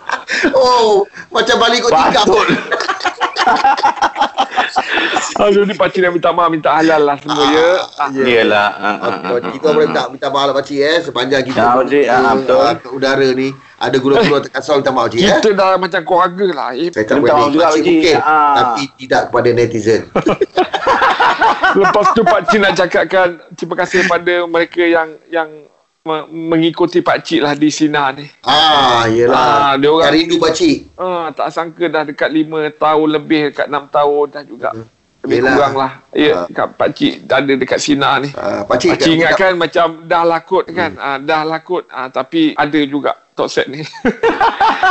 oh, 0.56 1.08
macam 1.32 1.56
balik 1.58 1.80
kot 1.88 1.92
tikam. 1.92 2.26
Ah, 5.34 5.50
jadi 5.50 5.72
pakcik 5.72 5.98
nak 5.98 6.12
minta 6.12 6.30
maaf, 6.30 6.46
minta 6.48 6.70
halal 6.70 7.02
lah 7.02 7.16
semua 7.18 7.42
ya. 7.48 7.70
Ah, 7.96 8.06
Yelah. 8.08 8.68
Ah, 8.70 8.86
ah, 8.86 8.96
ah, 9.24 9.34
Okey, 9.34 9.50
kita 9.54 9.66
boleh 9.68 9.86
minta 9.88 10.02
minta 10.06 10.28
maaf 10.28 10.44
lah 10.46 10.54
Pakcik 10.54 10.78
eh 10.78 10.98
sepanjang 11.00 11.42
kita 11.42 11.58
Ya, 11.58 11.70
Pakcik. 11.74 12.04
Ah, 12.06 12.32
betul. 12.34 12.60
ah, 12.60 12.74
ke 12.76 12.88
udara 12.88 13.28
ni 13.28 13.48
ada 13.76 13.96
gurau-gurau 13.96 14.40
terkasar 14.40 14.78
minta 14.78 14.90
maaf 14.90 15.08
Pakcik 15.08 15.20
eh. 15.20 15.30
kita 15.34 15.50
dah 15.52 15.70
macam 15.74 16.00
keluarga 16.00 16.46
lah. 16.48 16.68
Eh. 16.72 16.88
Saya 16.88 17.04
tak 17.04 17.14
Minta 17.16 17.24
boleh 17.28 17.34
maaf 17.34 17.50
juga, 17.50 17.64
Pakcik 17.64 17.74
Pakcik. 17.74 17.88
mungkin 17.88 18.16
Ah. 18.20 18.54
tapi 18.54 18.82
tidak 18.96 19.22
kepada 19.26 19.48
netizen. 19.50 20.02
Lepas 21.74 22.06
tu 22.14 22.22
pakcik 22.22 22.58
nak 22.60 22.72
cakapkan 22.76 23.28
terima 23.52 23.74
kasih 23.76 24.06
kepada 24.06 24.34
mereka 24.46 24.78
yang 24.80 25.08
yang 25.28 25.48
me- 26.04 26.28
mengikuti 26.28 27.00
pakcik 27.00 27.40
lah 27.40 27.56
di 27.56 27.72
Sina 27.72 28.12
ni. 28.12 28.28
ah, 28.44 29.08
yelah. 29.08 29.32
Ah, 29.32 29.72
dia 29.80 29.88
orang 29.88 30.12
rindu 30.12 30.36
Pakcik. 30.36 30.92
Ah, 31.00 31.32
tak 31.32 31.48
sangka 31.48 31.88
dah 31.88 32.04
dekat 32.04 32.28
5 32.28 32.44
tahun 32.76 33.08
lebih, 33.10 33.40
dekat 33.48 33.72
6 33.72 33.88
tahun 33.88 34.24
dah 34.28 34.44
juga. 34.44 34.70
Lebih 35.24 35.36
Yelah. 35.40 35.52
kurang 35.56 35.74
lah. 35.80 35.92
Ya, 36.12 36.32
Ah. 36.36 36.46
kat 36.46 36.68
pakcik 36.76 37.12
ada 37.24 37.52
dekat 37.56 37.80
Sina 37.80 38.20
ni. 38.20 38.28
Ah, 38.36 38.68
Pakcik, 38.68 39.00
Pakcik 39.00 39.12
ingat 39.16 39.32
kan 39.32 39.56
macam 39.56 40.04
dah 40.04 40.22
lakut 40.22 40.68
kan. 40.68 40.92
Ah, 41.00 41.16
dah 41.16 41.40
lakut. 41.42 41.88
Ah, 41.88 42.12
tapi 42.12 42.52
ada 42.52 42.80
juga 42.84 43.16
top 43.32 43.48
set 43.48 43.64
ni. 43.66 43.80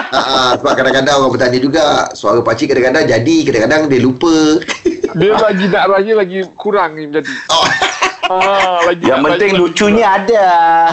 Ah, 0.10 0.18
ah, 0.18 0.52
sebab 0.58 0.74
kadang-kadang 0.74 1.14
orang 1.16 1.30
bertanya 1.32 1.60
juga 1.60 1.84
suara 2.12 2.42
Pakcik 2.42 2.74
kadang-kadang 2.74 3.06
jadi, 3.06 3.38
kadang-kadang 3.46 3.86
dia 3.86 4.02
lupa. 4.02 4.34
Dia 5.14 5.38
lagi 5.38 5.70
nak 5.70 5.86
raya 5.88 6.14
lagi 6.16 6.42
kurang 6.58 6.98
ni 6.98 7.06
jadi. 7.08 7.34
oh, 7.48 7.66
Ah, 8.24 8.80
lagi 8.84 9.04
Yang 9.04 9.20
penting 9.22 9.52
lagi 9.52 9.60
lucunya 9.60 10.08
ada. 10.08 10.46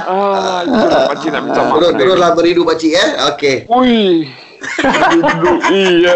kurang. 0.02 0.34
Ah, 0.34 0.60
itulah 0.64 1.00
pakcik 1.08 1.28
nak 1.30 1.42
minta 1.44 1.60
maaf. 1.60 1.76
terus 1.76 1.92
teruslah 1.94 2.30
merindu 2.34 2.62
Pakcik 2.64 2.92
eh. 2.92 3.08
Okey. 3.30 3.56
Ui. 3.66 4.02
Duduk, 5.10 5.58
iya. 5.70 6.14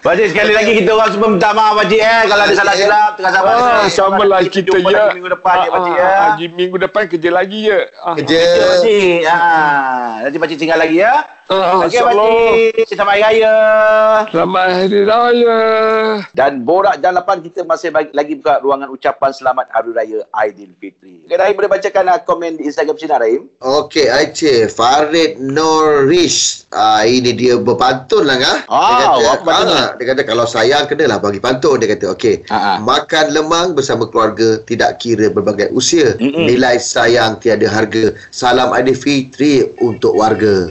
Pakcik 0.00 0.32
sekali 0.32 0.52
lagi 0.54 0.72
kita 0.78 0.90
orang 0.90 1.10
semua 1.10 1.28
minta 1.28 1.50
maaf 1.50 1.74
Pakcik 1.76 2.00
eh. 2.00 2.20
Kalau 2.24 2.42
ada 2.42 2.54
salah 2.54 2.74
silap 2.74 3.10
tengah 3.14 3.32
sabar. 3.32 3.52
Ah, 3.52 3.86
sama 3.86 4.22
lah 4.22 4.38
kita 4.42 4.70
jumpa 4.70 4.86
ya. 4.86 4.96
lagi 5.02 5.14
minggu 5.14 5.30
depan 5.32 5.54
ya 5.56 5.68
Pakcik 5.68 5.92
Ah, 5.92 5.98
ya. 5.98 6.06
ah, 6.06 6.28
ah, 6.30 6.50
Minggu 6.54 6.76
depan 6.78 7.02
kerja 7.06 7.30
lagi 7.30 7.60
ya. 7.66 7.78
Ah. 7.98 8.14
Kerja. 8.14 8.36
Ya, 8.36 8.54
Pakcik. 8.64 9.18
Ah, 9.26 10.08
nanti 10.22 10.36
Pakcik 10.38 10.58
tinggal 10.58 10.78
lagi 10.78 10.96
ya. 10.98 11.14
Ah, 11.50 11.82
Okey. 11.82 11.98
Pakcik. 11.98 12.94
Selamat 12.94 13.18
Hari 13.18 13.42
Raya. 13.42 13.56
Selamat 14.30 14.66
Hari 14.70 15.00
Raya. 15.02 15.58
Dan 16.30 16.62
Borak 16.62 17.02
Jalapan 17.02 17.42
kita 17.42 17.66
masih 17.66 17.90
bagi, 17.90 18.14
lagi 18.14 18.38
buka 18.38 18.62
ruangan 18.62 18.86
ucapan 18.86 19.34
selamat 19.34 19.66
Hari 19.74 19.90
Raya 19.90 20.20
Aidilfitri. 20.30 21.26
Okay, 21.26 21.34
Rahim 21.34 21.58
boleh 21.58 21.66
bacakan 21.66 22.06
uh, 22.06 22.22
komen 22.22 22.54
di 22.54 22.70
Instagram 22.70 22.94
Sinar 23.02 23.18
Rahim? 23.18 23.50
Okey, 23.58 24.06
Aice. 24.06 24.70
Farid 24.70 25.42
Norish. 25.42 26.70
Ah, 26.70 27.02
ini 27.02 27.34
dia 27.34 27.58
berpantun 27.58 28.30
lah 28.30 28.38
ngah. 28.38 28.58
Ah, 28.70 29.18
dia 29.18 29.26
apa 29.34 29.42
pantun 29.42 29.74
ah, 29.74 29.88
dia 29.98 30.06
kata 30.06 30.22
kalau 30.22 30.46
sayang 30.46 30.86
kenalah 30.86 31.18
bagi 31.18 31.42
pantun 31.42 31.82
dia 31.82 31.90
kata. 31.90 32.14
Okey. 32.14 32.46
Ah, 32.46 32.54
ah. 32.54 32.76
Makan 32.78 33.34
lemang 33.34 33.74
bersama 33.74 34.06
keluarga 34.06 34.62
tidak 34.70 35.02
kira 35.02 35.26
berbagai 35.34 35.74
usia. 35.74 36.14
Mm-mm. 36.22 36.46
Nilai 36.46 36.78
sayang 36.78 37.42
tiada 37.42 37.66
harga. 37.66 38.14
Salam 38.30 38.70
Aidilfitri 38.70 39.66
untuk 39.82 40.14
warga. 40.14 40.70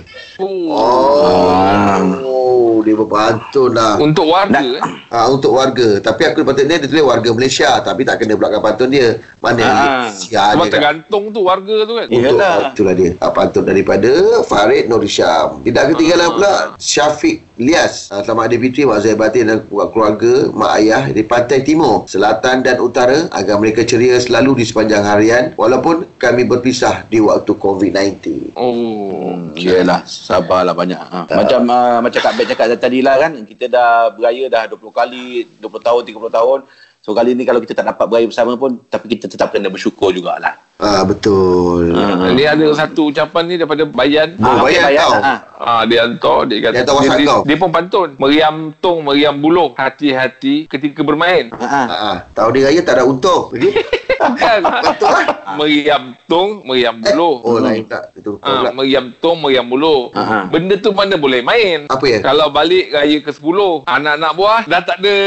Oh. 0.69 2.03
Oh, 2.21 2.75
dia 2.79 2.93
berpantun 2.93 3.73
lah. 3.73 3.97
Untuk 3.97 4.29
warga 4.29 4.53
Nak- 4.55 4.77
eh. 4.77 4.83
Ah, 5.09 5.25
untuk 5.27 5.51
warga. 5.51 5.97
Tapi 5.99 6.21
aku 6.23 6.43
patutnya 6.43 6.77
dia 6.77 6.85
tulis 6.85 7.01
warga 7.01 7.29
Malaysia. 7.29 7.81
Tapi 7.81 8.05
tak 8.05 8.21
kena 8.21 8.37
belakang 8.37 8.61
pantun 8.61 8.87
dia. 8.87 9.17
Mana 9.39 9.65
Ah. 9.65 10.07
Sebab 10.07 10.63
dia. 10.63 10.71
tergantung 10.71 11.33
tu 11.33 11.41
warga 11.43 11.75
tu 11.83 11.93
kan. 11.93 12.05
Untuk 12.05 12.21
Iyalah. 12.21 12.71
itulah 12.71 12.93
dia. 12.93 13.09
Ah, 13.17 13.31
pantun 13.31 13.65
daripada 13.65 14.09
Farid 14.43 14.85
Nur 14.85 15.01
Syam. 15.05 15.59
Tidak 15.59 15.83
ketinggalan 15.89 16.27
pula 16.31 16.53
Syafiq 16.77 17.48
Lias. 17.59 18.07
Ah, 18.07 18.23
selamat 18.23 18.55
Hari 18.55 18.57
Fitri 18.63 18.87
Mak 18.87 19.03
Zahir 19.03 19.19
Batin 19.19 19.51
dan 19.51 19.59
keluarga 19.67 20.47
mak 20.55 20.79
ayah 20.79 21.11
di 21.11 21.27
pantai 21.27 21.59
timur, 21.59 22.07
selatan 22.07 22.63
dan 22.63 22.79
utara 22.79 23.27
agar 23.35 23.59
mereka 23.59 23.83
ceria 23.83 24.15
selalu 24.15 24.63
di 24.63 24.65
sepanjang 24.71 25.03
harian 25.03 25.51
walaupun 25.59 26.07
kami 26.15 26.47
berpisah 26.47 27.03
di 27.11 27.19
waktu 27.19 27.51
COVID-19. 27.51 28.55
Oh. 28.55 29.51
Yelah, 29.59 30.07
sabarlah 30.07 30.71
banyak. 30.71 30.95
Ha. 30.95 31.27
Macam 31.35 31.67
uh, 31.67 31.99
macam 31.99 32.19
Kak 32.23 32.33
Bet 32.39 32.47
cakap 32.47 32.79
tadi 32.79 33.03
lah 33.03 33.27
kan, 33.27 33.43
kita 33.43 33.67
dah 33.67 34.15
beraya 34.15 34.47
dah 34.47 34.63
20 34.71 34.79
kali, 34.95 35.43
20 35.59 35.83
tahun, 35.83 36.01
30 36.07 36.31
tahun. 36.31 36.59
So 36.99 37.15
kali 37.15 37.31
ni 37.31 37.47
kalau 37.47 37.63
kita 37.63 37.71
tak 37.71 37.95
dapat 37.95 38.05
beraya 38.11 38.27
bersama 38.27 38.59
pun, 38.59 38.83
tapi 38.91 39.15
kita 39.15 39.31
tetap 39.31 39.55
kena 39.55 39.71
bersyukur 39.71 40.11
jugalah. 40.11 40.59
Ah 40.79 41.03
betul. 41.03 41.95
Ah. 41.95 42.31
Ni 42.31 42.43
ada 42.43 42.63
satu 42.75 43.11
ucapan 43.11 43.43
ni 43.47 43.55
daripada 43.55 43.83
Bayan. 43.87 44.35
Oh, 44.39 44.63
okey, 44.63 44.79
bayar 44.79 45.07
kau. 45.07 45.11
Ha. 45.19 45.35
Ah, 45.59 45.81
dia 45.83 46.07
hantar 46.07 46.47
dia 46.47 46.57
kata 46.63 46.75
Dia 46.75 46.83
hantar 46.87 46.95
dia, 47.03 47.27
kau? 47.27 47.41
dia, 47.43 47.55
pun 47.59 47.71
pantun. 47.71 48.09
Meriam 48.15 48.71
tong, 48.79 49.03
meriam 49.03 49.35
buluh, 49.35 49.75
hati-hati 49.75 50.71
ketika 50.71 51.03
bermain. 51.03 51.51
Ha. 51.51 51.67
ha. 51.67 51.83
Ah, 51.83 51.95
ah. 51.95 52.17
tahun 52.31 52.51
dia 52.55 52.63
raya 52.71 52.81
tak 52.83 52.95
ada 52.99 53.03
untung. 53.07 53.51
Kan? 54.19 54.61
Betul 54.85 55.09
lah. 55.09 55.25
meriam 55.55 56.03
tong, 56.25 56.61
meriam 56.61 56.95
buluh. 56.95 57.39
Oh 57.41 57.57
lain 57.57 57.83
tak. 57.85 58.11
Itu 58.13 58.35
betul 58.35 58.43
Ah, 58.43 58.59
pula. 58.61 58.69
meriam 58.73 59.05
tong, 59.17 59.37
meriam 59.39 59.65
buluh. 59.65 60.11
Ah, 60.11 60.19
ah. 60.19 60.43
Benda 60.45 60.75
tu 60.75 60.91
mana 60.91 61.15
boleh 61.15 61.39
main? 61.39 61.87
Apa 61.87 62.05
ya? 62.05 62.19
Kalau 62.19 62.47
balik 62.49 62.91
raya 62.91 63.17
ke-10, 63.17 63.57
anak-anak 63.85 64.31
buah 64.33 64.61
dah 64.65 64.81
tak 64.81 64.97
ada. 64.99 65.17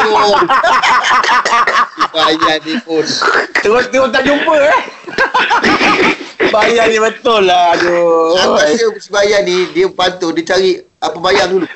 Oh. 0.00 0.38
Bayar 2.12 2.60
ni 2.60 2.76
pun. 2.80 3.04
Terus 3.58 3.84
terus 3.88 4.08
tak 4.10 4.22
jumpa 4.22 4.54
eh. 4.58 4.80
Bayar 6.44 6.86
ni 6.86 6.98
betul 6.98 7.42
lah. 7.42 7.72
Aduh. 7.72 8.36
Aku 8.36 8.52
bayar 9.10 9.40
ni 9.42 9.64
dia 9.72 9.88
pantun 9.88 10.32
dia 10.32 10.44
cari 10.46 10.70
apa 10.98 11.16
bayang 11.16 11.48
dulu. 11.50 11.66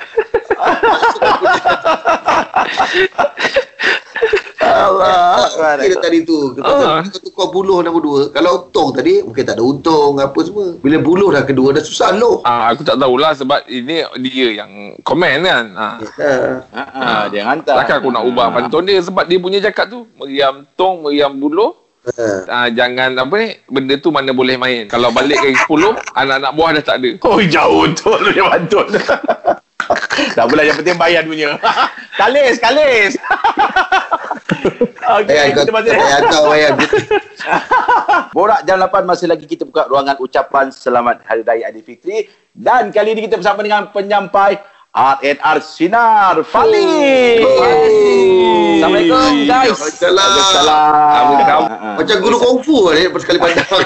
Allah. 4.57 5.47
Kita 5.79 5.97
tadi 6.01 6.19
tu. 6.25 6.57
Kita 6.57 6.67
Ah. 6.67 6.99
kata 7.03 7.19
tukar 7.21 7.47
buluh 7.49 7.79
nombor 7.81 8.01
dua. 8.01 8.21
Kalau 8.33 8.67
untung 8.67 8.89
tadi, 8.91 9.23
mungkin 9.23 9.43
tak 9.45 9.55
ada 9.57 9.63
untung 9.63 10.17
apa 10.17 10.39
semua. 10.43 10.75
Bila 10.79 10.97
buluh 10.99 11.29
dah 11.31 11.43
kedua, 11.45 11.71
dah 11.73 11.83
susah 11.83 12.13
loh. 12.15 12.41
Ah, 12.43 12.71
aku 12.71 12.83
tak 12.83 12.97
tahulah 12.97 13.31
sebab 13.33 13.63
ini 13.67 14.03
dia 14.27 14.47
yang 14.63 14.71
komen 15.01 15.45
kan. 15.45 15.65
Ah. 15.73 15.95
Ha. 16.01 16.31
Ha, 16.73 16.83
ha, 16.83 17.23
dia 17.29 17.45
hantar. 17.45 17.75
Takkan 17.83 17.95
aku 18.03 18.09
nak 18.11 18.23
ubah 18.25 18.47
pantun 18.51 18.83
dia 18.85 18.99
sebab 18.99 19.25
dia 19.25 19.37
punya 19.39 19.59
cakap 19.61 19.87
tu 19.87 20.05
meriam 20.17 20.65
tong, 20.75 21.05
meriam 21.05 21.31
buluh. 21.33 21.73
Ha. 22.07 22.25
Ah, 22.47 22.67
jangan 22.71 23.19
apa 23.19 23.33
ni, 23.35 23.49
benda 23.67 23.99
tu 23.99 24.09
mana 24.09 24.31
boleh 24.31 24.55
main. 24.55 24.87
Kalau 24.87 25.11
balik 25.11 25.43
ke 25.43 25.51
10, 25.67 25.91
anak-anak 26.19 26.51
buah 26.55 26.69
dah 26.79 26.83
tak 26.83 26.97
ada. 27.03 27.09
Oh, 27.21 27.39
jauh 27.43 27.83
tu 27.93 28.09
dia 28.31 28.43
pantun. 28.47 28.87
tak 30.35 30.43
apalah, 30.43 30.63
yang 30.67 30.77
penting 30.77 30.97
bayar 30.99 31.21
dunia. 31.23 31.55
kalis, 32.19 32.59
kalis. 32.59 33.13
Okey, 35.07 35.31
Eh, 35.31 35.55
kau 35.55 35.63
kita 35.63 35.71
masih... 35.71 35.91
eh, 35.95 36.11
hantar 36.11 36.41
bayar. 36.51 36.71
Borak 38.35 38.61
jam 38.67 38.75
8 38.81 39.07
masih 39.07 39.27
lagi 39.31 39.47
kita 39.47 39.63
buka 39.63 39.87
ruangan 39.87 40.19
ucapan 40.19 40.67
selamat 40.67 41.23
Hari 41.23 41.47
Raya 41.47 41.71
Aidilfitri 41.71 42.27
dan 42.51 42.91
kali 42.91 43.15
ini 43.15 43.23
kita 43.23 43.39
bersama 43.39 43.63
dengan 43.63 43.87
penyampai 43.95 44.59
R&R 44.97 45.57
Sinar 45.61 46.41
Fali. 46.41 47.37
Assalamualaikum 48.81 49.45
guys. 49.45 49.77
Waalaikumsalam. 49.77 51.25
Macam 52.01 52.17
guru 52.17 52.37
kungfu 52.41 52.89
ni 52.97 53.05
sekali 53.21 53.37
pandang. 53.37 53.69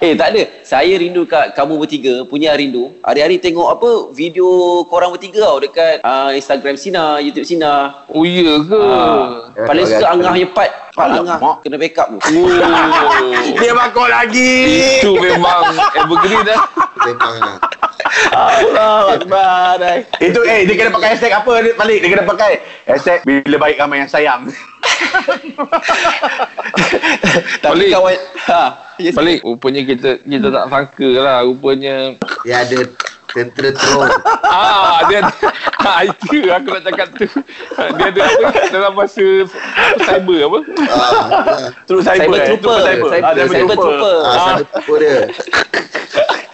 Eh 0.00 0.16
tak 0.16 0.32
ada. 0.32 0.64
Saya 0.64 0.96
rindu 0.96 1.28
kat 1.28 1.52
kamu 1.52 1.76
bertiga 1.76 2.24
punya 2.24 2.56
rindu. 2.56 2.96
Hari-hari 3.04 3.36
tengok 3.36 3.68
apa 3.68 3.90
video 4.16 4.80
korang 4.88 5.12
bertiga 5.12 5.44
tau 5.44 5.60
dekat 5.60 6.00
uh, 6.00 6.32
Instagram 6.32 6.80
Sina, 6.80 7.20
YouTube 7.20 7.44
Sina. 7.44 8.08
Oh 8.08 8.24
iya 8.24 8.64
ke? 8.64 8.80
Uh, 8.80 9.52
paling 9.68 9.84
suka 9.84 10.08
Angah 10.08 10.32
punya 10.32 10.48
part. 10.56 10.72
Part 10.96 11.20
Angah 11.20 11.36
Alamak. 11.36 11.56
kena 11.60 11.76
backup 11.76 12.08
tu. 12.16 12.32
Oh. 12.32 12.48
Dia 13.60 13.76
bakal 13.76 14.08
lagi. 14.08 14.52
Itu 15.04 15.20
memang 15.20 15.68
evergreen 16.00 16.48
dah. 16.48 16.60
Memang 17.04 17.34
lah. 17.36 17.56
Allah 18.30 19.14
Akbar. 19.14 19.80
Itu 20.18 20.40
eh 20.42 20.64
dia 20.64 20.74
kena 20.74 20.90
pakai 20.90 21.08
hashtag 21.12 21.32
apa 21.32 21.52
dia 21.60 21.72
balik 21.74 21.98
dia 22.00 22.10
kena 22.10 22.24
pakai 22.24 22.52
hashtag 22.84 23.18
bila 23.22 23.56
baik 23.58 23.76
ramai 23.76 24.00
yang 24.00 24.10
sayang. 24.10 24.46
Tapi 27.60 27.72
Balik. 27.76 27.90
kawan 27.92 28.16
ha, 28.46 28.62
yes. 28.96 29.14
Balik 29.14 29.38
rupanya 29.42 29.82
kita 29.84 30.10
kita 30.20 30.48
tak 30.48 30.64
sangka 30.66 31.10
lah 31.14 31.38
rupanya 31.42 32.16
Dia 32.42 32.64
ada 32.64 32.78
tentera 33.30 33.70
tron. 33.70 34.10
ah 34.50 35.06
dia 35.06 35.22
ada 35.22 35.30
ah, 35.80 36.02
itu 36.02 36.50
aku 36.50 36.68
nak 36.68 36.82
cakap 36.82 37.08
tu 37.14 37.26
dia 37.78 38.06
ada 38.10 38.20
apa 38.26 38.46
dalam 38.68 38.92
bahasa 38.92 39.22
apa 39.46 40.02
cyber 40.02 40.38
apa 40.42 40.58
Ah, 40.88 41.70
Terus 41.86 42.02
cyber. 42.02 42.26
Cyber 42.26 42.38
eh. 42.40 42.46
trooper. 42.50 42.78
Cyber. 42.80 43.08
Cyber, 43.08 43.22
Ah, 43.22 43.32
cyber 43.32 43.46
cyber 43.46 43.76
trooper. 43.78 44.00
trooper. 44.02 44.16
ah, 44.26 44.56
dia. 44.98 45.16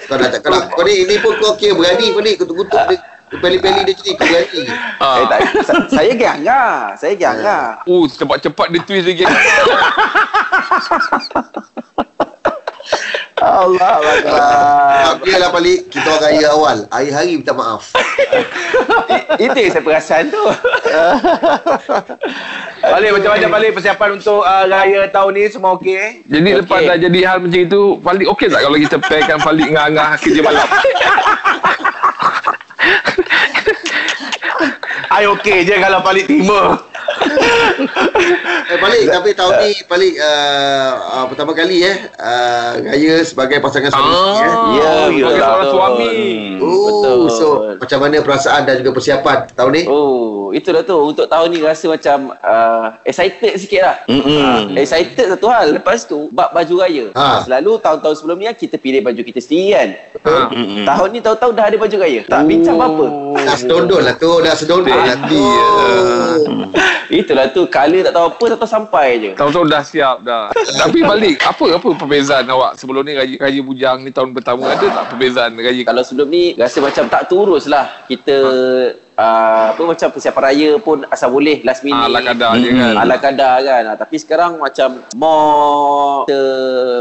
Kau 0.07 0.17
dah 0.17 0.29
tak 0.29 0.41
kau, 0.41 0.55
kau 0.71 0.83
ni 0.83 1.03
ini 1.03 1.19
pun 1.19 1.35
kau 1.37 1.55
kira 1.55 1.75
berani 1.75 2.11
kau 2.11 2.21
ni 2.21 2.33
kutuk-kutuk 2.35 2.83
dia. 2.87 2.99
Peli-peli 3.27 3.83
dia 3.83 3.91
macam 3.91 4.05
ni 4.05 4.13
kau 4.13 4.23
berani. 4.25 4.63
Eh, 4.97 5.25
tak, 5.27 5.39
sa- 5.63 5.89
saya 5.91 6.13
geng 6.15 6.33
Angah. 6.37 6.95
Saya 6.95 7.13
geng 7.15 7.33
Angah. 7.33 7.83
Oh, 7.85 8.07
cepat-cepat 8.07 8.67
dia 8.71 8.81
twist 8.83 9.05
lagi. 9.05 9.25
Allah. 13.47 13.95
Dia 15.23 15.37
lah 15.39 15.51
balik 15.55 15.91
kita 15.91 16.09
orang 16.11 16.23
raya 16.23 16.49
awal. 16.53 16.79
Hari-hari 16.91 17.39
minta 17.39 17.55
maaf. 17.55 17.95
Itu 19.45 19.57
yang 19.57 19.73
saya 19.73 19.85
perasan 19.85 20.29
tu. 20.33 20.43
Balik 22.87 23.19
macam 23.19 23.31
mana 23.35 23.47
balik 23.51 23.71
persiapan 23.75 24.15
untuk 24.15 24.47
uh, 24.47 24.65
raya 24.71 25.11
tahun 25.11 25.33
ni 25.35 25.45
semua 25.51 25.75
okey? 25.75 26.23
Jadi 26.31 26.49
okay. 26.55 26.61
lepas 26.63 26.81
dah 26.87 26.97
jadi 26.97 27.19
hal 27.27 27.39
macam 27.43 27.61
itu, 27.67 27.83
Falik 27.99 28.27
okey 28.37 28.47
tak 28.47 28.63
kalau 28.63 28.79
kita 28.79 28.97
pairkan 29.03 29.39
Falik 29.43 29.67
dengan 29.75 29.83
Angah 29.91 30.11
kerja 30.23 30.41
malam? 30.45 30.69
I 35.11 35.25
okey 35.35 35.67
je 35.67 35.75
kalau 35.83 35.99
balik 36.05 36.31
terima. 36.31 36.79
Eh 38.73 38.79
balik 38.83 39.05
tapi 39.15 39.31
tahun 39.31 39.53
ni 39.63 39.73
balik 39.87 40.15
uh, 40.19 40.91
uh, 41.07 41.25
pertama 41.31 41.55
kali 41.55 41.87
eh 41.87 41.97
uh, 42.19 42.83
raya 42.83 43.23
sebagai 43.23 43.63
pasangan 43.63 43.95
suami 43.95 44.11
isteri 44.11 44.51
eh. 44.51 44.55
Ya, 44.77 44.95
sebagai 45.07 45.23
betul. 45.23 45.47
seorang 45.47 45.71
suami. 45.71 46.13
Oh, 46.59 46.87
Betul. 46.87 47.21
so 47.31 47.47
macam 47.79 47.99
mana 48.03 48.17
perasaan 48.25 48.63
dan 48.67 48.75
juga 48.81 48.91
persiapan 48.97 49.39
tahun 49.55 49.71
ni? 49.71 49.83
Oh, 49.87 50.51
itulah 50.51 50.83
tu. 50.83 50.97
Untuk 50.97 51.27
tahun 51.29 51.53
ni 51.53 51.59
rasa 51.63 51.87
macam 51.91 52.35
uh, 52.41 52.87
excited 53.07 53.55
sikit 53.61 53.81
lah. 53.85 53.97
Uh, 54.09 54.73
excited 54.75 55.27
satu 55.37 55.47
hal. 55.51 55.77
Lepas 55.77 56.09
tu, 56.09 56.33
bab 56.33 56.51
baju 56.51 56.75
raya. 56.83 57.07
Ha. 57.15 57.47
Selalu 57.47 57.79
tahun-tahun 57.83 58.15
sebelum 58.23 58.37
ni 58.41 58.45
kan 58.51 58.57
kita 58.57 58.77
pilih 58.81 59.01
baju 59.05 59.21
kita 59.23 59.41
sendiri 59.43 59.69
kan. 59.75 59.89
Ha. 60.27 60.35
Tahun 60.87 61.09
ni 61.13 61.21
tahu-tahu 61.23 61.51
dah 61.55 61.65
ada 61.69 61.77
baju 61.77 61.97
raya. 62.01 62.21
Tak 62.27 62.41
bincang 62.49 62.77
apa-apa. 62.79 63.07
Dah 63.37 63.57
sedondol 63.57 64.01
lah 64.01 64.15
tu, 64.17 64.31
dah 64.41 64.55
sedondol 64.57 64.97
Ah, 64.97 65.05
lah. 65.05 65.17
Itulah 67.07 67.47
tu. 67.55 67.69
Color 67.71 68.03
tak 68.09 68.13
tahu 68.15 68.27
apa, 68.33 68.45
tak 68.51 68.59
tahu 68.59 68.71
sampai 68.71 69.07
je. 69.23 69.31
Tahu-tahu 69.37 69.65
dah 69.69 69.83
siap 69.85 70.17
dah. 70.27 70.51
Tapi 70.55 71.05
balik, 71.05 71.39
apa 71.45 71.79
apa 71.79 71.89
perbezaan 71.95 72.47
awak 72.51 72.75
sebelum 72.75 73.07
ni 73.07 73.15
raya, 73.15 73.37
raya 73.39 73.61
bujang 73.63 74.03
ni 74.03 74.11
tahun 74.11 74.35
pertama 74.35 74.67
ada 74.67 74.83
tak 74.83 75.05
perbezaan 75.15 75.55
raya 75.55 75.83
Kalau 75.87 76.03
sebelum 76.03 76.29
ni 76.29 76.57
rasa 76.59 76.79
macam 76.83 77.05
tak 77.07 77.31
turus 77.31 77.71
lah. 77.71 78.05
Kita 78.09 78.37
uh, 79.17 79.65
apa 79.73 79.83
macam 79.83 80.09
persiapan 80.09 80.43
raya 80.45 80.71
pun 80.79 81.03
asal 81.09 81.29
boleh 81.31 81.61
last 81.63 81.83
minute. 81.83 81.99
ala 81.99 82.21
kadar 82.23 82.51
je 82.57 82.71
kan? 82.71 82.95
Ala 82.97 83.17
kadar 83.17 83.55
kan. 83.61 83.83
Ah, 83.87 83.97
tapi 83.97 84.17
sekarang 84.17 84.57
macam 84.57 84.89
more 85.17 86.25
ter 86.25 86.45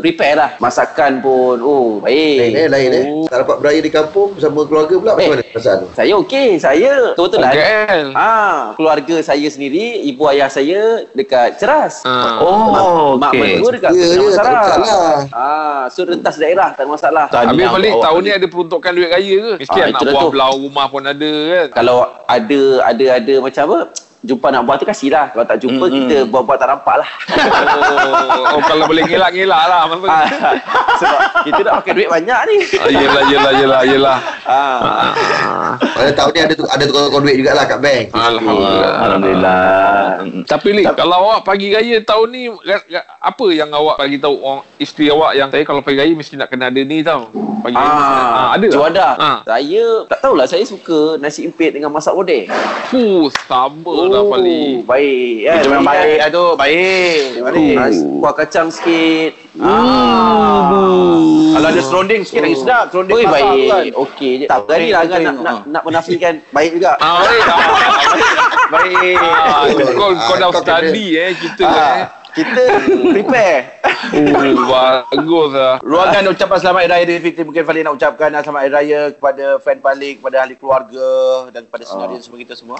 prepare 0.01 0.36
lah. 0.36 0.49
Masakan 0.58 1.19
pun 1.19 1.58
oh 1.62 1.99
baik. 2.01 2.38
Lain 2.41 2.54
eh, 2.56 2.67
lain 2.67 2.89
eh. 2.91 3.04
Tak 3.28 3.38
dapat 3.43 3.56
beraya 3.60 3.80
di 3.80 3.91
kampung 3.91 4.34
bersama 4.34 4.63
keluarga 4.65 4.95
pula. 4.95 5.12
Macam 5.13 5.21
Eh. 5.21 5.30
mana 5.32 5.43
perasaan 5.45 5.78
tu? 5.78 5.88
Saya 5.93 6.13
okey. 6.17 6.49
Saya 6.58 6.91
betul-betul 7.12 7.39
lah. 7.41 7.51
KL. 7.51 8.08
Ah, 8.13 8.60
keluarga 8.73 9.15
saya 9.21 9.47
sendiri, 9.47 9.86
ibu 10.04 10.23
ayah 10.28 10.47
saya 10.47 10.82
dekat 11.12 11.58
Ceras. 11.58 12.01
Ah. 12.04 12.39
Oh, 12.39 13.15
Mak 13.15 13.32
okey. 13.32 13.41
mentua 13.60 13.69
dekat 13.71 13.91
ya, 13.91 14.08
tak 14.08 14.23
masalah. 14.23 15.17
Ah, 15.32 15.84
so 15.88 16.04
rentas 16.04 16.36
daerah 16.36 16.71
tak 16.71 16.84
ada 16.84 16.89
masalah. 16.89 17.25
Habis 17.28 17.67
balik 17.67 17.93
tahun 17.99 18.19
ni 18.21 18.32
ada 18.32 18.47
peruntukan 18.47 18.91
duit 18.91 19.10
raya 19.10 19.36
ke? 19.36 19.54
Mesti 19.62 19.78
Ah, 19.78 19.89
buah 19.91 20.23
tu. 20.23 20.30
belau 20.30 20.54
rumah 20.60 20.86
pun 20.88 21.04
ada 21.04 21.32
kan? 21.45 21.67
Kalau 21.73 22.04
ada 22.25 22.59
ada 22.87 23.05
ada 23.21 23.33
macam 23.41 23.63
apa? 23.69 23.79
Jumpa 24.25 24.49
nak 24.49 24.65
buat 24.65 24.81
tu 24.81 24.85
kasih 24.85 25.13
lah. 25.13 25.29
Kalau 25.29 25.45
tak 25.45 25.61
jumpa, 25.61 25.85
Mm-mm. 25.85 25.95
kita 26.01 26.17
buat-buat 26.25 26.57
tak 26.57 26.67
nampak 26.67 26.95
lah. 26.97 27.09
Oh, 27.29 28.53
oh 28.57 28.61
kalau 28.65 28.89
boleh 28.89 29.05
ngelak-ngelak 29.05 29.63
lah 29.63 29.79
Ah, 30.05 30.25
Sebab 30.99 31.19
kita 31.45 31.59
nak 31.61 31.73
pakai 31.79 31.93
duit 31.93 32.09
banyak 32.09 32.39
ni. 32.47 32.57
Ah, 32.75 32.89
yelah, 32.89 33.23
yelah, 33.27 33.51
yelah, 33.53 33.81
yelah. 33.85 34.17
Ah. 34.45 35.75
Pada 35.77 36.09
tahun 36.11 36.31
ni 36.31 36.39
ada 36.41 36.53
tu- 36.53 36.65
ada 36.65 36.83
tukar-tukar 36.83 37.19
duit 37.21 37.35
jugalah 37.38 37.65
kat 37.65 37.79
bank. 37.79 38.03
Alhamdulillah. 38.11 38.91
Alhamdulillah. 38.97 39.63
Tapi 40.45 40.69
Lik, 40.73 40.85
kalau 40.91 41.15
awak 41.23 41.45
pagi 41.45 41.69
raya 41.69 42.01
tahun 42.01 42.27
ni, 42.31 42.43
apa 43.21 43.45
yang 43.47 43.69
awak 43.71 43.95
bagi 43.97 44.17
tahu 44.17 44.35
orang 44.38 44.61
isteri 44.77 45.07
awak 45.07 45.31
yang 45.33 45.47
saya 45.47 45.63
kalau 45.63 45.79
pagi 45.79 45.99
raya 45.99 46.13
mesti 46.13 46.33
nak 46.33 46.49
kena 46.49 46.67
ada 46.67 46.81
ni 46.81 46.99
tau. 46.99 47.29
Pagi 47.61 47.75
raya 47.75 47.89
mesti 47.91 48.11
nak- 48.11 48.31
ah, 48.31 48.49
ada? 48.51 48.67
Juada. 48.67 49.07
Ah. 49.15 49.38
Saya 49.45 49.83
tak 50.07 50.19
tahulah 50.21 50.45
saya 50.45 50.63
suka 50.63 51.17
nasi 51.17 51.43
impit 51.43 51.71
dengan 51.71 51.89
masak 51.89 52.11
bodeh. 52.11 52.47
Fuh, 52.88 53.27
sama 53.45 53.91
lah 54.15 54.23
Fali. 54.25 54.63
baik. 54.82 55.34
kan? 55.41 55.56
Itu 55.56 55.67
memang 55.69 55.86
baik 55.86 55.99
kan? 55.99 56.17
lah 56.17 56.30
tu. 56.32 56.45
Baik. 56.56 57.19
Baik. 57.38 57.75
Nasi 57.75 57.99
kuah 58.15 58.34
kacang 58.34 58.67
sikit. 58.69 59.32
Ah. 59.58 60.71
Kalau 61.54 61.67
ada 61.67 61.82
seronding 61.82 62.21
sikit 62.21 62.41
lagi 62.41 62.58
sedap. 62.58 62.86
Seronding 62.89 63.13
Oi 63.13 63.21
tu 63.21 63.28
kan. 63.28 63.36
baik. 63.36 63.91
Okey 63.95 64.32
je. 64.38 64.45
Tak 64.45 64.60
berani 64.63 64.89
lah 64.89 65.01
kan 65.06 65.19
nak, 65.21 65.36
nak, 65.38 65.58
nak 65.65 65.84
menafikan. 65.84 66.34
Baik 66.49 66.71
juga. 66.75 66.91
Ah, 66.97 67.21
baik. 67.21 67.43
Baik. 68.65 69.17
Ah, 69.21 69.62
kau, 69.93 70.10
kau 70.12 70.36
dah 70.36 70.49
kau 70.49 70.58
study 70.60 71.13
eh, 71.13 71.38
kita 71.38 71.63
Ah, 71.63 71.93
eh. 71.93 72.06
Kita 72.35 72.63
prepare. 73.15 73.79
Oh, 74.11 74.67
bagus 74.67 75.51
lah. 75.55 75.79
Ruangan 75.79 76.23
ucapan 76.35 76.57
selamat 76.59 76.79
Hari 76.83 76.91
Raya 76.91 77.03
Aidilfitri 77.07 77.43
mungkin 77.47 77.63
Fali 77.63 77.79
nak 77.81 77.95
ucapkan 77.95 78.29
uh, 78.35 78.41
selamat 78.43 78.61
Hari 78.67 78.71
Raya 78.75 79.01
kepada 79.15 79.45
fan 79.63 79.79
Fali, 79.79 80.19
kepada 80.19 80.35
ahli 80.43 80.55
keluarga 80.59 81.09
dan 81.55 81.63
kepada 81.63 81.83
senario 81.87 82.19
semua 82.19 82.37
kita 82.43 82.53
semua. 82.59 82.77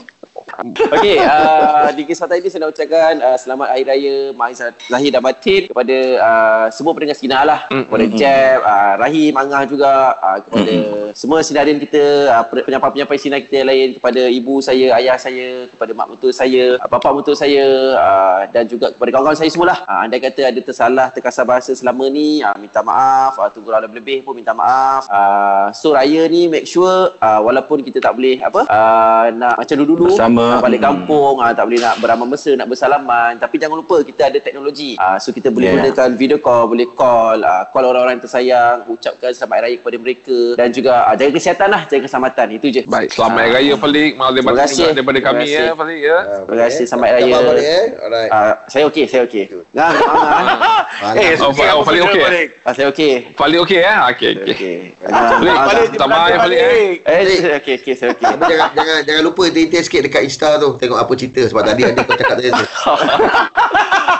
Okey, 0.92 1.24
uh, 1.24 1.88
di 1.96 2.04
kesempatan 2.04 2.44
ini 2.44 2.50
saya 2.52 2.68
nak 2.68 2.76
ucapkan 2.76 3.14
uh, 3.24 3.38
selamat 3.40 3.68
Hari 3.72 3.84
Raya 3.88 4.16
Aisyah 4.36 4.70
Zahir 4.92 5.10
dan 5.10 5.22
Batin 5.24 5.62
kepada 5.72 5.98
uh, 6.20 6.66
semua 6.70 6.92
pendengar 6.92 7.18
Sinar 7.18 7.44
lah. 7.48 7.60
Mm, 7.72 7.84
Kepada 7.88 8.06
Jeb, 8.12 8.58
uh, 8.60 8.94
Rahim, 9.00 9.34
Angah 9.40 9.64
juga, 9.66 9.94
uh, 10.20 10.38
kepada 10.44 10.76
semua 11.16 11.40
sinarian 11.42 11.80
kita, 11.80 12.04
uh, 12.30 12.44
pe- 12.46 12.62
penyampai-penyampai 12.68 13.18
sinar 13.18 13.40
kita 13.42 13.64
yang 13.64 13.70
lain, 13.72 13.88
kepada 13.98 14.22
ibu 14.28 14.60
saya, 14.60 15.00
ayah 15.00 15.16
saya, 15.16 15.66
kepada 15.72 15.96
mak 15.96 16.12
mentua 16.12 16.30
saya, 16.36 16.76
uh, 16.78 16.90
bapa 16.92 17.10
mentua 17.16 17.34
saya 17.34 17.64
uh, 17.96 18.42
dan 18.52 18.68
juga 18.68 18.92
kepada 18.92 19.10
kawan-kawan 19.16 19.40
saya 19.40 19.45
semualah. 19.50 19.80
Uh, 19.86 20.00
andai 20.06 20.20
kata 20.20 20.50
ada 20.50 20.60
tersalah, 20.60 21.08
terkasar 21.10 21.44
bahasa 21.44 21.72
selama 21.72 22.08
ni, 22.08 22.42
uh, 22.42 22.56
minta 22.58 22.82
maaf, 22.82 23.38
uh, 23.38 23.50
tunggu 23.50 23.72
lebih-lebih 23.72 24.24
pun 24.24 24.34
minta 24.34 24.52
maaf. 24.52 25.06
Uh, 25.08 25.70
so 25.72 25.92
raya 25.92 26.26
ni 26.26 26.48
make 26.48 26.66
sure 26.66 27.14
uh, 27.18 27.40
walaupun 27.42 27.82
kita 27.82 28.00
tak 28.00 28.14
boleh 28.14 28.40
apa 28.40 28.66
uh, 28.66 29.26
nak 29.32 29.58
macam 29.58 29.76
dulu-dulu 29.78 30.14
Bersama 30.16 30.58
nak 30.58 30.64
balik 30.64 30.82
kampung, 30.82 31.36
ah, 31.40 31.52
tak 31.52 31.66
boleh 31.66 31.80
nak 31.80 31.96
beramal 31.98 32.28
mesra, 32.28 32.54
nak 32.54 32.68
bersalaman. 32.68 33.32
Tapi 33.36 33.56
jangan 33.58 33.78
lupa 33.78 34.02
kita 34.02 34.30
ada 34.30 34.40
teknologi. 34.40 34.96
Ah, 34.96 35.18
so 35.18 35.30
kita 35.30 35.50
boleh 35.50 35.66
Yeah. 35.66 35.82
gunakan 35.82 36.10
video 36.14 36.38
call, 36.38 36.70
boleh 36.70 36.86
call, 36.94 37.42
ah, 37.42 37.66
call 37.68 37.90
orang-orang 37.90 38.22
yang 38.22 38.24
tersayang, 38.24 38.86
ucapkan 38.86 39.34
selamat 39.34 39.66
raya 39.66 39.76
kepada 39.82 39.98
mereka 39.98 40.38
dan 40.54 40.70
juga 40.70 41.04
ah, 41.04 41.18
jaga 41.18 41.32
kesihatan 41.34 41.68
lah, 41.68 41.82
jaga 41.90 42.06
keselamatan. 42.06 42.48
Itu 42.54 42.68
je. 42.70 42.82
Baik, 42.86 43.10
selamat 43.12 43.42
Hari 43.42 43.54
Raya 43.56 43.74
Falik. 43.76 44.12
Maaf 44.14 44.30
Terima 44.32 44.52
daripada, 44.54 44.62
kasih. 44.62 44.86
daripada 44.94 45.20
Terima 45.20 45.30
kami 45.34 45.46
kasih. 45.50 45.58
ya, 45.58 45.74
Falik 45.74 46.00
ya. 46.00 46.18
Terima 46.46 46.58
kasih, 46.70 46.84
selamat 46.86 47.10
Raya. 47.10 47.26
Raya. 47.26 47.38
balik 47.50 47.66
eh. 47.66 47.86
Alright. 47.98 48.30
Ah, 48.32 48.54
saya 48.70 48.84
okey, 48.88 49.06
saya 49.10 49.22
okey. 49.26 49.35
Ngah, 49.44 49.90
ngah, 49.92 50.56
ngah. 50.56 50.82
Eh, 51.16 51.34
Oh, 51.36 51.52
okey, 51.52 51.68
oh, 51.68 51.84
okey, 51.84 52.00
eh? 52.00 52.24
Falik? 52.24 52.48
Ah, 52.64 52.74
okey. 52.90 53.14
Falik 53.36 53.60
okey 53.68 53.80
ya? 53.84 53.94
Okey, 54.10 54.30
okey. 54.34 54.54
Okey. 54.56 54.78
Falik, 54.96 55.52
Ah, 55.52 55.66
Falik, 55.68 55.88
dia 55.92 56.00
tak 56.00 56.08
Falik 56.40 56.60
eh. 56.60 56.90
Eh, 57.04 57.20
saya 57.38 57.58
okey, 57.60 57.76
okey, 57.84 57.94
saya 57.94 58.10
okey. 58.16 58.26
Tapi 58.26 58.44
jangan, 58.48 58.70
jangan, 58.72 58.98
jangan 59.04 59.22
lupa 59.22 59.42
tintin 59.52 59.82
sikit 59.84 60.02
dekat 60.08 60.22
Insta 60.24 60.56
tu. 60.58 60.70
Tengok 60.80 60.98
apa 60.98 61.12
cerita. 61.14 61.42
Sebab 61.44 61.64
tadi 61.64 61.82
ada 61.84 62.02
kau 62.02 62.16
cakap 62.16 62.36
tadi 62.40 62.50
tu. 62.50 62.66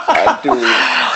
Aduh. 0.06 0.60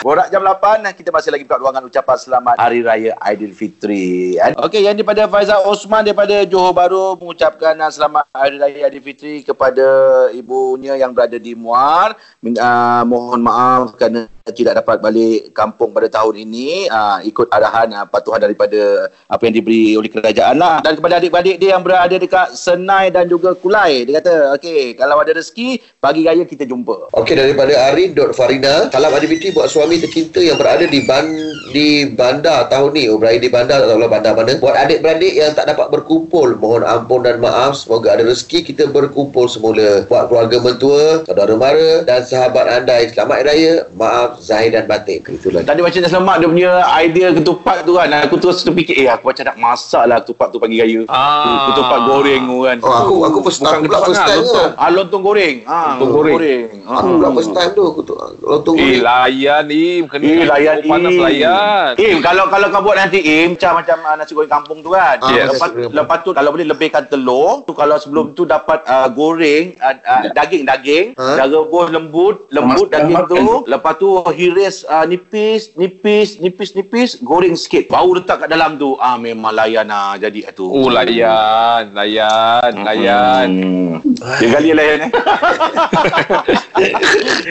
Borak 0.01 0.33
jam 0.33 0.41
8 0.41 0.81
dan 0.81 0.93
kita 0.97 1.13
masih 1.13 1.29
lagi 1.29 1.45
buka 1.45 1.61
ruangan 1.61 1.85
ucapan 1.85 2.17
selamat 2.17 2.55
Hari 2.57 2.81
Raya 2.81 3.13
Aidilfitri. 3.21 4.41
Okey, 4.57 4.89
yang 4.89 4.97
daripada 4.97 5.29
Faizal 5.29 5.61
Osman 5.69 6.01
daripada 6.01 6.41
Johor 6.49 6.73
Bahru 6.73 7.21
mengucapkan 7.21 7.77
selamat 7.93 8.25
Hari 8.33 8.57
Raya 8.57 8.89
Aidilfitri 8.89 9.45
kepada 9.45 9.85
ibunya 10.33 10.97
yang 10.97 11.13
berada 11.13 11.37
di 11.37 11.53
Muar. 11.53 12.17
Uh, 12.41 13.03
mohon 13.05 13.45
maaf 13.45 13.90
kerana 13.99 14.29
tidak 14.55 14.79
dapat 14.85 15.03
balik 15.03 15.51
kampung 15.51 15.91
pada 15.91 16.07
tahun 16.07 16.47
ini 16.47 16.87
uh, 16.87 17.19
ikut 17.27 17.51
arahan 17.51 17.91
uh, 17.97 18.07
patuhan 18.07 18.41
daripada 18.41 19.11
apa 19.27 19.43
yang 19.49 19.55
diberi 19.59 19.99
oleh 19.99 20.11
kerajaan 20.13 20.57
lah. 20.61 20.79
Dan 20.85 20.97
kepada 21.01 21.19
adik-adik 21.19 21.57
dia 21.59 21.75
yang 21.75 21.83
berada 21.83 22.15
dekat 22.15 22.55
Senai 22.55 23.11
dan 23.11 23.27
juga 23.27 23.59
Kulai. 23.59 24.07
Dia 24.07 24.23
kata, 24.23 24.55
okey, 24.57 24.95
kalau 24.95 25.19
ada 25.19 25.35
rezeki, 25.35 25.83
pagi 25.99 26.25
raya 26.25 26.47
kita 26.47 26.63
jumpa. 26.65 27.11
Okey 27.11 27.41
daripada 27.41 27.73
Arin 27.91 28.13
Dot 28.13 28.37
Farina 28.37 28.93
Salam 28.93 29.13
Adiviti 29.17 29.51
buat 29.51 29.73
suami 29.73 29.97
tercinta 29.97 30.39
yang 30.39 30.61
berada 30.61 30.85
di 30.85 31.01
ban 31.05 31.27
di 31.71 32.11
bandar 32.13 32.67
tahun 32.69 32.93
ni 32.93 33.09
Oh 33.09 33.17
berada 33.17 33.39
di 33.41 33.51
bandar 33.51 33.83
tak 33.85 33.89
tahu 33.89 34.01
lah 34.03 34.11
bandar 34.11 34.33
mana 34.37 34.53
Buat 34.59 34.77
adik-beradik 34.87 35.35
yang 35.37 35.53
tak 35.57 35.71
dapat 35.71 35.89
berkumpul 35.89 36.59
Mohon 36.59 36.83
ampun 36.85 37.21
dan 37.25 37.39
maaf 37.39 37.79
Semoga 37.81 38.17
ada 38.19 38.27
rezeki 38.27 38.73
kita 38.73 38.91
berkumpul 38.91 39.47
semula 39.47 40.05
Buat 40.11 40.29
keluarga 40.29 40.57
mentua, 40.61 41.25
saudara 41.25 41.55
mara 41.57 42.05
dan 42.05 42.21
sahabat 42.27 42.67
andai 42.69 43.09
Selamat 43.15 43.47
Raya 43.47 43.75
Maaf 43.95 44.40
Zahir 44.41 44.73
dan 44.73 44.85
Batin 44.85 45.21
Itulah 45.23 45.61
Tadi 45.61 45.79
macam 45.79 45.99
nak 45.99 46.11
selamat 46.11 46.37
dia 46.37 46.49
punya 46.49 46.71
idea 46.99 47.27
ketupat 47.31 47.77
tu 47.83 47.93
kan. 47.95 48.09
Aku 48.21 48.37
terus 48.37 48.61
terfikir, 48.61 48.97
eh 48.99 49.09
aku 49.09 49.29
macam 49.29 49.45
nak 49.45 49.57
masak 49.57 50.05
lah 50.05 50.19
ketupat 50.19 50.49
tu 50.49 50.59
pagi 50.59 50.77
raya. 50.77 51.03
Ah. 51.07 51.71
Ketupat 51.71 52.01
goreng 52.03 52.43
tu 52.43 52.59
kan. 52.63 52.77
Oh 52.81 52.91
aku 52.91 53.15
aku 53.23 53.39
first 53.43 53.61
time 53.61 53.81
pula 53.83 53.99
first 54.03 54.17
lah, 54.17 54.27
time 54.27 54.39
tu 54.39 54.51
lontong. 54.51 54.71
Ah, 54.75 54.89
lontong 54.89 55.23
goreng. 55.23 55.57
Ah, 55.63 55.95
Lontong 55.95 56.11
goreng. 56.27 56.63
Ah. 56.83 56.97
Aku 56.97 57.09
pula 57.15 57.29
first 57.33 57.53
time 57.53 57.71
tu 57.71 57.83
aku 57.85 58.01
tu 58.03 58.15
lontong 58.41 58.75
Eh, 58.75 58.83
goreng. 58.83 59.01
layan 59.03 59.65
Im. 59.69 60.03
Kena 60.07 60.25
Eh, 60.25 60.45
layan 60.45 60.77
Oh, 60.77 60.89
panas 60.89 61.13
Im. 61.13 61.21
layan. 61.21 61.91
Im, 61.97 62.17
kalau 62.21 62.45
kalau 62.47 62.67
kau 62.69 62.81
buat 62.81 62.97
nanti 62.97 63.19
Im, 63.21 63.49
macam 63.53 63.73
macam 63.77 63.97
uh, 64.03 64.15
nasi 64.17 64.33
goreng 64.33 64.51
kampung 64.51 64.79
tu 64.81 64.91
kan. 64.91 65.17
Ah, 65.19 65.29
Yes. 65.31 65.47
Lepas, 65.51 65.69
nasi 65.69 65.77
goreng 65.79 65.95
lepas 65.95 66.19
tu 66.21 66.31
kalau 66.31 66.51
boleh 66.51 66.67
lebihkan 66.67 67.05
telur, 67.07 67.63
tu 67.63 67.73
kalau 67.73 67.97
sebelum 67.97 68.33
tu 68.33 68.43
dapat 68.45 68.81
uh, 68.85 69.09
goreng 69.09 69.77
uh, 69.77 69.95
uh, 69.95 70.23
daging 70.33 70.65
daging, 70.65 71.07
Ha? 71.13 71.37
dah 71.37 71.47
rebus 71.47 71.89
lembut, 71.91 72.49
lembut 72.49 72.89
daging 72.89 73.19
tu, 73.27 73.39
lepas 73.67 73.93
tu 73.95 74.20
hiris 74.29 74.85
uh, 74.85 75.09
nipis, 75.09 75.73
nipis, 75.81 76.37
nipis, 76.37 76.77
nipis, 76.77 77.11
goreng 77.25 77.57
sikit. 77.57 77.89
Baru 77.89 78.21
letak 78.21 78.45
kat 78.45 78.49
dalam 78.53 78.77
tu. 78.77 79.01
Ah 79.01 79.17
memang 79.17 79.57
layan 79.57 79.89
ah 79.89 80.21
jadi 80.21 80.53
tu. 80.53 80.69
Oh, 80.69 80.93
layan. 80.93 81.97
Layan. 81.97 82.73
Layan. 82.85 83.49
Hmm. 83.51 84.10
Dia 84.21 84.49
kali 84.51 84.69
layan 84.71 84.99
eh. 85.01 85.11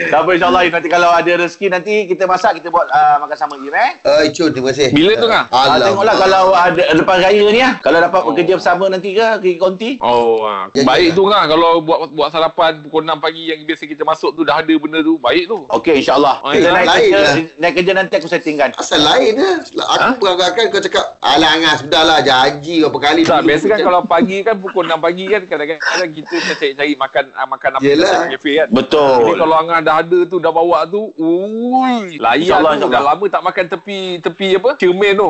tak 0.06 0.18
apa 0.22 0.30
insyaAllah 0.30 0.62
Im. 0.62 0.72
Nanti 0.72 0.88
kalau 0.88 1.10
ada 1.10 1.32
rezeki 1.36 1.66
nanti 1.68 1.94
kita 2.06 2.24
masak 2.24 2.58
kita 2.58 2.70
buat 2.70 2.86
uh, 2.86 3.16
makan 3.20 3.36
sama 3.36 3.54
Im 3.56 3.70
eh. 3.70 3.90
Eh 4.00 4.30
Cun 4.30 4.50
terima 4.50 4.70
kasih. 4.70 4.90
Bila 4.90 5.12
tu 5.16 5.26
kah? 5.26 5.50
Ah, 5.50 5.76
tengoklah 5.76 6.14
kalau 6.16 6.54
ada 6.54 6.82
lepas 6.94 7.16
raya 7.18 7.44
ni 7.44 7.60
ah. 7.60 7.74
Kalau 7.80 7.98
dapat 7.98 8.18
Oh. 8.20 8.24
bekerja 8.30 8.52
bersama 8.54 8.84
nanti 8.86 9.16
ke 9.16 9.24
pergi 9.40 9.56
konti. 9.56 9.90
Oh, 9.98 10.44
ah. 10.44 10.68
Janji 10.70 10.84
baik 10.84 11.08
lah. 11.08 11.16
tu 11.16 11.22
kan 11.24 11.42
kalau 11.48 11.70
buat 11.80 11.98
buat 12.12 12.28
sarapan 12.28 12.84
pukul 12.84 13.02
6 13.02 13.16
pagi 13.16 13.42
yang 13.48 13.64
biasa 13.64 13.82
kita 13.84 14.02
masuk 14.04 14.36
tu 14.36 14.42
dah 14.44 14.60
ada 14.60 14.74
benda 14.76 15.00
tu. 15.00 15.16
Baik 15.16 15.48
tu. 15.48 15.64
Okey 15.66 15.98
insyaAllah. 15.98 16.36
Oh, 16.40 16.52
Kita 16.52 16.68
ya. 16.68 16.72
naik 16.76 16.86
kerja, 16.86 17.18
lah. 17.18 17.34
naik 17.56 17.74
kerja 17.74 17.92
nanti 17.92 18.14
aku 18.14 18.28
settingkan. 18.28 18.70
Asal 18.76 19.00
lain 19.00 19.34
lah. 19.36 19.58
Aku 19.90 20.20
beranggapkan 20.20 20.68
kau 20.68 20.78
cakap 20.78 21.16
Alah 21.18 21.56
Angas 21.56 21.80
sudahlah 21.80 22.20
janji 22.20 22.80
berapa 22.80 22.98
kali 23.00 23.20
Tak, 23.24 23.40
biasa 23.42 23.64
kan 23.64 23.70
macam- 23.72 23.86
kalau 23.86 24.00
pagi 24.04 24.36
kan 24.40 24.54
pukul 24.54 24.84
6 24.84 25.00
pagi 25.00 25.24
kan 25.26 25.42
kadang-kadang 25.42 26.10
kita 26.12 26.36
cari-cari 26.60 26.92
makan 26.92 27.24
ah, 27.32 27.46
makan 27.48 27.70
apa 27.80 27.82
Yelah. 27.82 28.28
kafe 28.28 28.52
kan. 28.60 28.68
Betul. 28.68 29.16
Jadi 29.24 29.32
kalau 29.40 29.54
Angah 29.56 29.80
dah 29.80 29.96
ada 30.04 30.18
tu 30.28 30.36
dah 30.36 30.52
bawa 30.52 30.84
tu, 30.84 31.16
ui, 31.16 32.20
layan 32.20 32.44
InsyaAllah, 32.44 32.72
tu. 32.76 32.84
Dah 32.84 32.88
insyaAllah. 32.92 33.14
lama 33.16 33.24
tak 33.32 33.42
makan 33.48 33.64
tepi 33.72 33.98
tepi 34.20 34.48
apa? 34.60 34.70
Cermin 34.76 35.12
tu. 35.16 35.28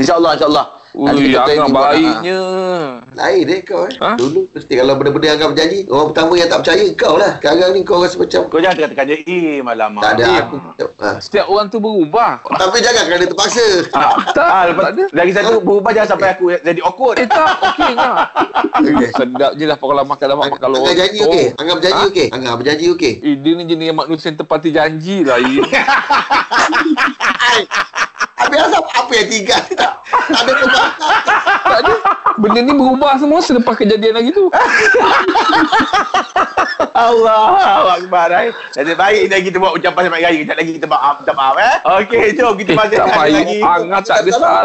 InsyaAllah 0.00 0.32
insyaAllah. 0.40 0.66
Ui, 0.94 1.34
buat, 1.34 1.68
baiknya. 1.68 2.40
Lain 3.12 3.44
eh 3.44 3.60
kau 3.60 3.82
eh. 3.82 3.98
Ha? 3.98 4.14
Dulu 4.14 4.46
mesti 4.48 4.72
kalau 4.72 4.94
benda-benda 4.94 5.26
yang 5.26 5.38
kau 5.38 5.50
berjanji, 5.50 5.78
orang 5.86 6.06
pertama 6.08 6.32
yang 6.34 6.46
tak 6.46 6.58
percaya 6.62 6.84
kau 6.94 7.14
lah. 7.14 7.32
Sekarang 7.36 7.70
ni 7.70 7.80
kau 7.82 7.98
rasa 7.98 8.14
macam 8.14 8.40
Kau 8.46 8.58
jangan 8.58 8.76
katakan 8.80 9.04
je 9.04 9.16
Im 9.26 9.66
alamak. 9.66 10.00
tak 10.00 10.12
ada 10.14 10.24
aku. 10.40 10.56
Ha. 10.96 11.08
Setiap 11.18 11.46
orang 11.46 11.66
tu 11.66 11.78
berubah. 11.78 12.38
Tapi 12.44 12.78
jangan 12.78 13.02
kerana 13.04 13.24
terpaksa. 13.24 13.66
Ah, 13.90 14.14
Tak, 14.30 14.46
ah, 14.54 14.62
lepas, 14.66 14.82
tak 14.84 14.92
ada. 14.92 15.04
lagi 15.12 15.32
satu 15.32 15.58
berubah 15.58 15.90
jangan 15.90 16.10
sampai 16.10 16.28
aku 16.30 16.44
jadi 16.54 16.80
awkward. 16.80 17.16
Eh 17.16 17.26
tak, 17.26 17.46
okey 17.64 17.90
Angah. 17.90 18.14
Okey. 18.76 19.06
Sedap 19.12 19.52
je 19.52 19.64
lah 19.64 19.76
kalau 19.76 19.92
makan 20.00 20.26
dapat 20.28 20.44
Ang- 20.46 20.60
kalau 20.60 20.76
Angah 20.80 20.94
janji 20.96 21.18
oh. 21.18 21.26
okey. 21.26 21.46
Angah 21.54 21.74
berjanji 21.74 21.98
Ha? 21.98 22.08
okey. 22.08 22.26
Angah 22.30 22.54
berjanji 22.54 22.86
okey. 22.92 23.12
Eh, 23.18 23.34
dia 23.36 23.52
ni 23.52 23.64
jenis 23.64 23.90
manusia 23.92 24.30
yang 24.30 24.38
tepati 24.38 24.70
janji 24.70 25.16
lah. 25.20 25.42
Habis 28.34 28.58
asal 28.60 28.82
apa 28.82 29.12
yang 29.14 29.28
tinggal 29.28 29.62
tak? 29.72 29.92
Tak 30.24 30.40
ada 30.40 30.52
kebanggaan. 30.56 30.90
tak 31.64 31.78
ada. 31.80 31.92
Benda 32.34 32.60
ni 32.60 32.72
berubah 32.72 33.12
semua 33.16 33.40
selepas 33.40 33.74
kejadian 33.76 34.14
lagi 34.14 34.30
tu. 34.30 34.48
Allah 36.94 37.98
Akbar 37.98 38.28
eh. 38.32 38.50
Jadi 38.72 38.94
baik 38.94 39.22
dah 39.28 39.38
kita 39.40 39.56
buat 39.58 39.72
ucapan 39.74 40.00
selamat 40.06 40.20
raya. 40.20 40.38
Kejap 40.38 40.56
lagi 40.56 40.72
kita 40.72 40.86
maaf, 40.86 41.14
minta 41.20 41.32
maaf 41.32 41.56
eh. 41.56 41.74
Okey, 42.00 42.24
jom 42.34 42.54
kita 42.56 42.72
Eh, 42.72 42.76
masih 42.76 42.96
tak 42.96 43.16
lagi. 43.28 43.58
Angah 43.60 44.00
tak 44.00 44.16
ada 44.22 44.30
salah. 44.30 44.62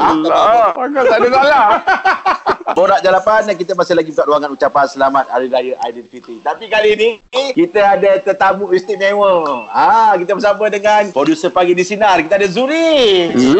Angah 0.75 1.03
tak 1.03 1.17
ada 1.19 1.29
salah. 1.29 1.67
Borak 2.69 3.01
Jalapan 3.01 3.41
dan 3.43 3.55
kita 3.57 3.73
masih 3.73 3.97
lagi 3.97 4.13
buka 4.13 4.23
ruangan 4.23 4.49
ucapan 4.53 4.85
selamat 4.85 5.25
Hari 5.27 5.47
Raya 5.49 5.73
Aidilfitri. 5.81 6.37
Tapi 6.39 6.69
kali 6.69 6.89
ini 6.93 7.09
kita 7.51 7.97
ada 7.97 8.21
tetamu 8.21 8.69
istimewa. 8.71 9.65
Ah, 9.67 10.13
kita 10.15 10.37
bersama 10.37 10.69
dengan 10.69 11.09
produser 11.09 11.49
pagi 11.49 11.73
di 11.73 11.81
sinar. 11.81 12.21
Kita 12.21 12.37
ada 12.37 12.45
Zuri. 12.45 13.33
Ibu, 13.33 13.58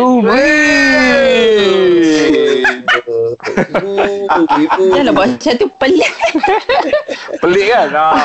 ibu. 4.59 4.83
Janganlah 4.89 5.13
buat 5.13 5.27
macam 5.35 5.53
tu 5.55 5.67
pelik. 5.79 6.11
Pelik 7.39 7.67
kan? 7.71 7.87
Ah. 7.95 8.15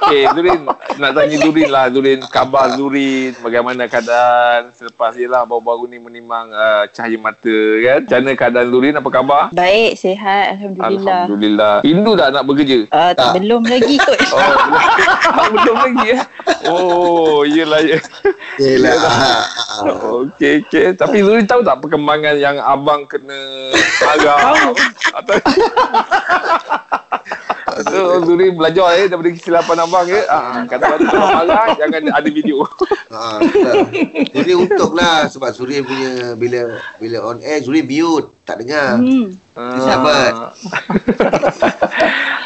Okay, 0.00 0.26
Zurin. 0.34 0.60
Nak 0.98 1.10
tanya 1.14 1.36
Zurin 1.38 1.68
lah. 1.70 1.84
Zurin, 1.90 2.20
khabar 2.26 2.64
Zurin. 2.74 3.32
Bagaimana 3.40 3.86
keadaan 3.86 4.74
selepas 4.74 5.14
je 5.14 5.26
lah 5.26 5.46
baru-baru 5.46 5.86
ni 5.86 5.98
menimang 5.98 6.50
uh, 6.50 6.84
cahaya 6.90 7.16
mata 7.16 7.58
kan. 7.80 8.00
Macam 8.04 8.18
mana 8.20 8.32
keadaan 8.36 8.68
Zurin? 8.70 8.94
Apa 8.98 9.08
khabar? 9.10 9.42
Baik, 9.54 9.92
sihat. 9.96 10.58
Alhamdulillah. 10.58 11.20
Alhamdulillah. 11.26 11.74
Rindu 11.86 12.12
tak 12.18 12.28
nak 12.34 12.44
bekerja? 12.46 12.78
Uh, 12.90 13.12
Tak. 13.14 13.30
belum 13.38 13.62
lagi 13.66 13.96
kot. 13.98 14.18
Oh, 14.30 14.46
belum, 14.46 15.52
belum 15.58 15.76
lagi 15.76 16.06
ya. 16.06 16.18
Oh, 16.70 17.42
iyalah 17.44 17.80
ya. 17.82 17.98
Yelah. 18.56 18.94
Okey, 20.00 20.59
okey. 20.66 20.96
Tapi 20.96 21.16
Zurin 21.24 21.46
tahu 21.48 21.64
tak 21.64 21.80
perkembangan 21.80 22.36
yang 22.36 22.56
abang 22.60 23.08
kena 23.08 23.72
marah? 24.02 24.72
Atau 25.16 25.36
Atau 27.70 28.26
Zurin 28.26 28.58
belajar 28.58 28.92
eh 28.98 29.06
daripada 29.08 29.30
kesilapan 29.32 29.78
abang 29.86 30.06
ya. 30.10 30.20
Ah, 30.28 30.66
kata-kata 30.68 31.04
kalau 31.08 31.28
marah 31.32 31.72
jangan 31.78 32.02
ada 32.12 32.28
video. 32.28 32.66
Ha, 33.10 33.42
tak. 33.42 33.74
Suri 34.30 34.52
untuklah 34.54 35.26
sebab 35.26 35.50
Suri 35.50 35.82
punya 35.82 36.38
bila 36.38 36.78
bila 37.02 37.18
on 37.26 37.42
air 37.42 37.58
Suri 37.62 37.82
mute, 37.82 38.30
tak 38.50 38.66
dengar. 38.66 38.98
Hmm. 38.98 39.26
Sahabat. 39.54 40.32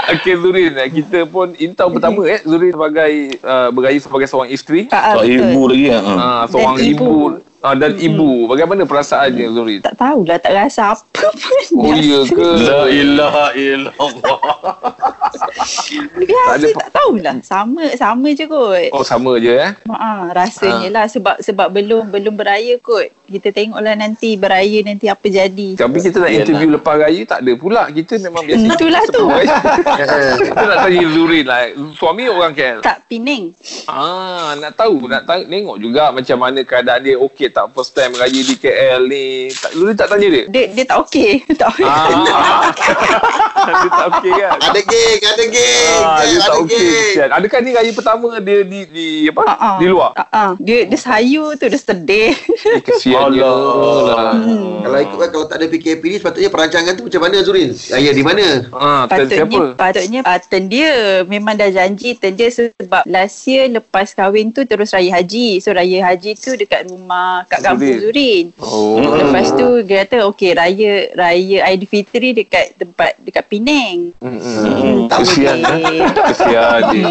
Okey 0.15 0.37
Zurin, 0.37 0.77
kita 0.93 1.25
pun 1.25 1.57
intau 1.57 1.89
pertama 1.89 2.29
eh 2.29 2.45
Zurin 2.45 2.77
sebagai 2.77 3.13
uh, 3.41 3.73
bergaya 3.73 3.97
sebagai 3.97 4.29
seorang 4.29 4.53
isteri. 4.53 4.85
Ah, 4.93 5.17
ah, 5.17 5.25
betul. 5.25 5.73
lagi 5.73 5.89
ya. 5.89 5.99
Uh, 6.05 6.45
seorang 6.53 6.77
Dan 6.77 6.85
ibu, 6.85 7.09
ibu. 7.09 7.41
uh, 7.65 7.75
dan 7.81 7.93
ibu. 7.97 8.31
Bagaimana 8.45 8.85
perasaannya 8.85 9.47
Zurin? 9.49 9.81
Tak 9.81 9.97
tahulah, 9.97 10.37
tak 10.37 10.53
rasa 10.53 10.93
apa 10.93 11.29
pun. 11.33 11.65
Oh 11.81 11.97
iya 11.97 12.21
ke? 12.29 12.49
La 12.69 12.83
ilaha 12.93 13.47
illallah. 13.57 14.39
Biasa 15.55 16.59
ada 16.59 16.69
tak, 16.75 16.89
tahulah. 16.91 17.37
Sama 17.47 17.85
sama 17.95 18.29
je 18.35 18.45
kot. 18.47 18.91
Oh 18.91 19.07
sama 19.07 19.39
je 19.39 19.55
eh. 19.55 19.71
Ha, 19.91 20.35
rasanya 20.35 20.89
lah 20.91 21.05
sebab 21.07 21.39
sebab 21.41 21.71
belum 21.71 22.11
belum 22.11 22.35
beraya 22.35 22.75
kot. 22.83 23.11
Kita 23.25 23.57
tengoklah 23.57 23.97
nanti 23.97 24.37
beraya 24.37 24.85
nanti 24.85 25.09
apa 25.09 25.25
jadi. 25.25 25.81
Tapi 25.81 25.99
kita 25.99 26.21
nak 26.21 26.33
interview 26.33 26.71
lepas 26.77 26.95
raya 27.01 27.23
tak 27.25 27.41
ada 27.41 27.53
pula. 27.57 27.89
Kita 27.89 28.21
memang 28.21 28.45
biasa. 28.45 28.67
Itulah 28.77 29.05
tu. 29.09 29.25
kita 30.53 30.63
nak 30.69 30.79
tanya 30.85 31.07
Lurin 31.09 31.45
lah. 31.49 31.63
Suami 31.97 32.29
orang 32.29 32.53
KL. 32.53 32.85
Tak 32.85 33.09
Penang. 33.09 33.57
Ah, 33.89 34.53
nak 34.59 34.77
tahu, 34.77 35.09
nak 35.09 35.25
tahu, 35.25 35.47
tengok 35.47 35.77
juga 35.81 36.13
macam 36.13 36.37
mana 36.37 36.61
keadaan 36.67 37.01
dia 37.01 37.17
okey 37.17 37.49
tak 37.49 37.73
first 37.73 37.97
time 37.97 38.13
raya 38.19 38.41
di 38.45 38.55
KL 38.61 39.09
ni. 39.09 39.49
Tak, 39.55 39.71
Lurin 39.73 39.97
tak 39.97 40.13
tanya 40.13 40.29
dia? 40.29 40.45
Dia 40.51 40.65
dia 40.75 40.85
tak 40.85 40.99
okey. 41.09 41.31
tak 41.61 41.69
okey. 41.73 41.87
Ah, 41.87 42.69
dia 43.81 43.89
tak 43.89 44.07
okey 44.19 44.33
kan? 44.37 44.57
Ada 44.61 44.81
geng, 44.85 45.21
ada 45.25 45.44
geng. 45.49 46.01
Ah, 46.01 46.21
dia 46.23 46.37
tak 46.39 46.49
ada 46.49 46.61
okey. 46.65 46.79
kesian. 46.79 47.29
Adakah 47.33 47.59
ni 47.61 47.71
raya 47.73 47.93
pertama 47.93 48.29
dia 48.39 48.59
di 48.63 48.81
di 48.89 49.07
apa? 49.29 49.43
Ah. 49.47 49.77
Di 49.79 49.87
luar? 49.89 50.11
Ah. 50.17 50.53
Dia 50.59 50.85
dia 50.85 50.99
sayur 50.99 51.55
tu 51.57 51.67
dia 51.67 51.81
sedih. 51.81 52.33
Eh, 52.65 52.81
kesiannya 52.81 53.45
lah. 53.45 54.35
Kalau 54.85 54.99
ikutkan 55.01 55.29
kalau 55.31 55.47
tak 55.47 55.61
ada 55.61 55.67
PKP 55.69 56.03
ni 56.05 56.17
sepatutnya 56.17 56.51
perancangan 56.51 56.93
tu 56.97 57.05
macam 57.07 57.21
mana 57.25 57.37
Zurin? 57.41 57.71
Raya 57.89 58.11
di 58.13 58.23
mana? 58.25 58.47
Ah, 58.73 59.05
Patutnya 59.05 59.45
siapa? 59.45 59.63
patutnya 59.77 60.21
uh, 60.25 60.39
turn 60.41 60.65
dia 60.69 60.91
memang 61.25 61.55
dah 61.57 61.69
janji 61.69 62.17
turn 62.17 62.35
dia 62.35 62.49
sebab 62.49 63.05
last 63.05 63.45
year 63.45 63.69
lepas 63.69 64.13
kahwin 64.13 64.51
tu 64.51 64.65
terus 64.65 64.93
raya 64.93 65.21
haji. 65.21 65.61
So 65.61 65.73
raya 65.73 66.05
haji 66.05 66.37
tu 66.37 66.57
dekat 66.57 66.89
rumah 66.89 67.45
kat 67.49 67.61
kampung 67.65 68.01
Zurin. 68.01 68.03
Zurin. 68.05 68.45
Oh. 68.61 69.01
Lepas 69.01 69.53
tu 69.55 69.67
dia 69.85 70.05
kata 70.05 70.25
okey 70.31 70.51
raya 70.55 70.93
raya 71.15 71.59
Aidilfitri 71.65 72.33
dekat 72.35 72.77
tempat 72.77 73.17
dekat 73.21 73.45
Penang. 73.49 74.13
Hmm, 74.21 75.07
tak 75.07 75.25
kesian 75.35 75.59
eh. 75.67 76.07
Kesian 76.31 76.81
dia. 76.95 77.11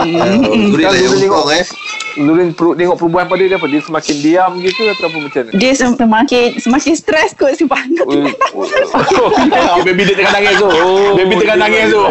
Zurin 0.71 0.87
lah 0.87 0.95
yang 0.95 1.11
Zurin 1.11 1.29
Hong 1.29 1.43
Kong 1.43 1.51
eh. 1.51 1.65
Lurin 2.13 2.53
perlu 2.53 2.77
tengok 2.77 2.97
perubahan 3.01 3.25
pada 3.25 3.41
dia 3.41 3.57
apa? 3.57 3.65
Dia 3.65 3.81
semakin 3.81 4.15
diam 4.21 4.51
gitu 4.61 4.81
ataupun 4.85 5.19
macam 5.25 5.41
mana? 5.49 5.57
Dia 5.57 5.71
sem- 5.73 5.97
semakin 5.97 6.45
semakin 6.61 6.93
stres 6.93 7.33
kot 7.33 7.57
sebab 7.57 7.73
anak 7.89 8.05
tu. 8.05 8.19
Oh, 8.53 8.69
oh, 9.81 9.81
baby 9.81 10.05
dia 10.05 10.15
tengah 10.21 10.33
nangis 10.37 10.55
tu. 10.61 10.69
Oh, 10.69 11.17
baby 11.17 11.33
tengah 11.41 11.57
nangis 11.57 11.89
tu. 11.89 12.01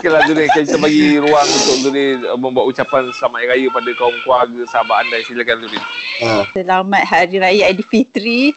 Okey 0.00 0.08
lah 0.08 0.20
Zurin, 0.24 0.48
kita 0.50 0.76
bagi 0.80 1.20
ruang 1.20 1.48
untuk 1.48 1.76
Zurin 1.84 2.18
uh, 2.24 2.38
membuat 2.40 2.64
ucapan 2.72 3.12
selamat 3.12 3.38
hari 3.44 3.48
raya 3.52 3.66
pada 3.68 3.90
kaum 4.00 4.16
keluarga, 4.24 4.60
sahabat 4.72 4.96
anda. 5.04 5.16
Silakan 5.28 5.56
Zurin. 5.68 5.84
Ha. 6.14 6.46
Selamat 6.54 7.02
Hari 7.10 7.36
Raya 7.42 7.62
Aidilfitri 7.74 8.54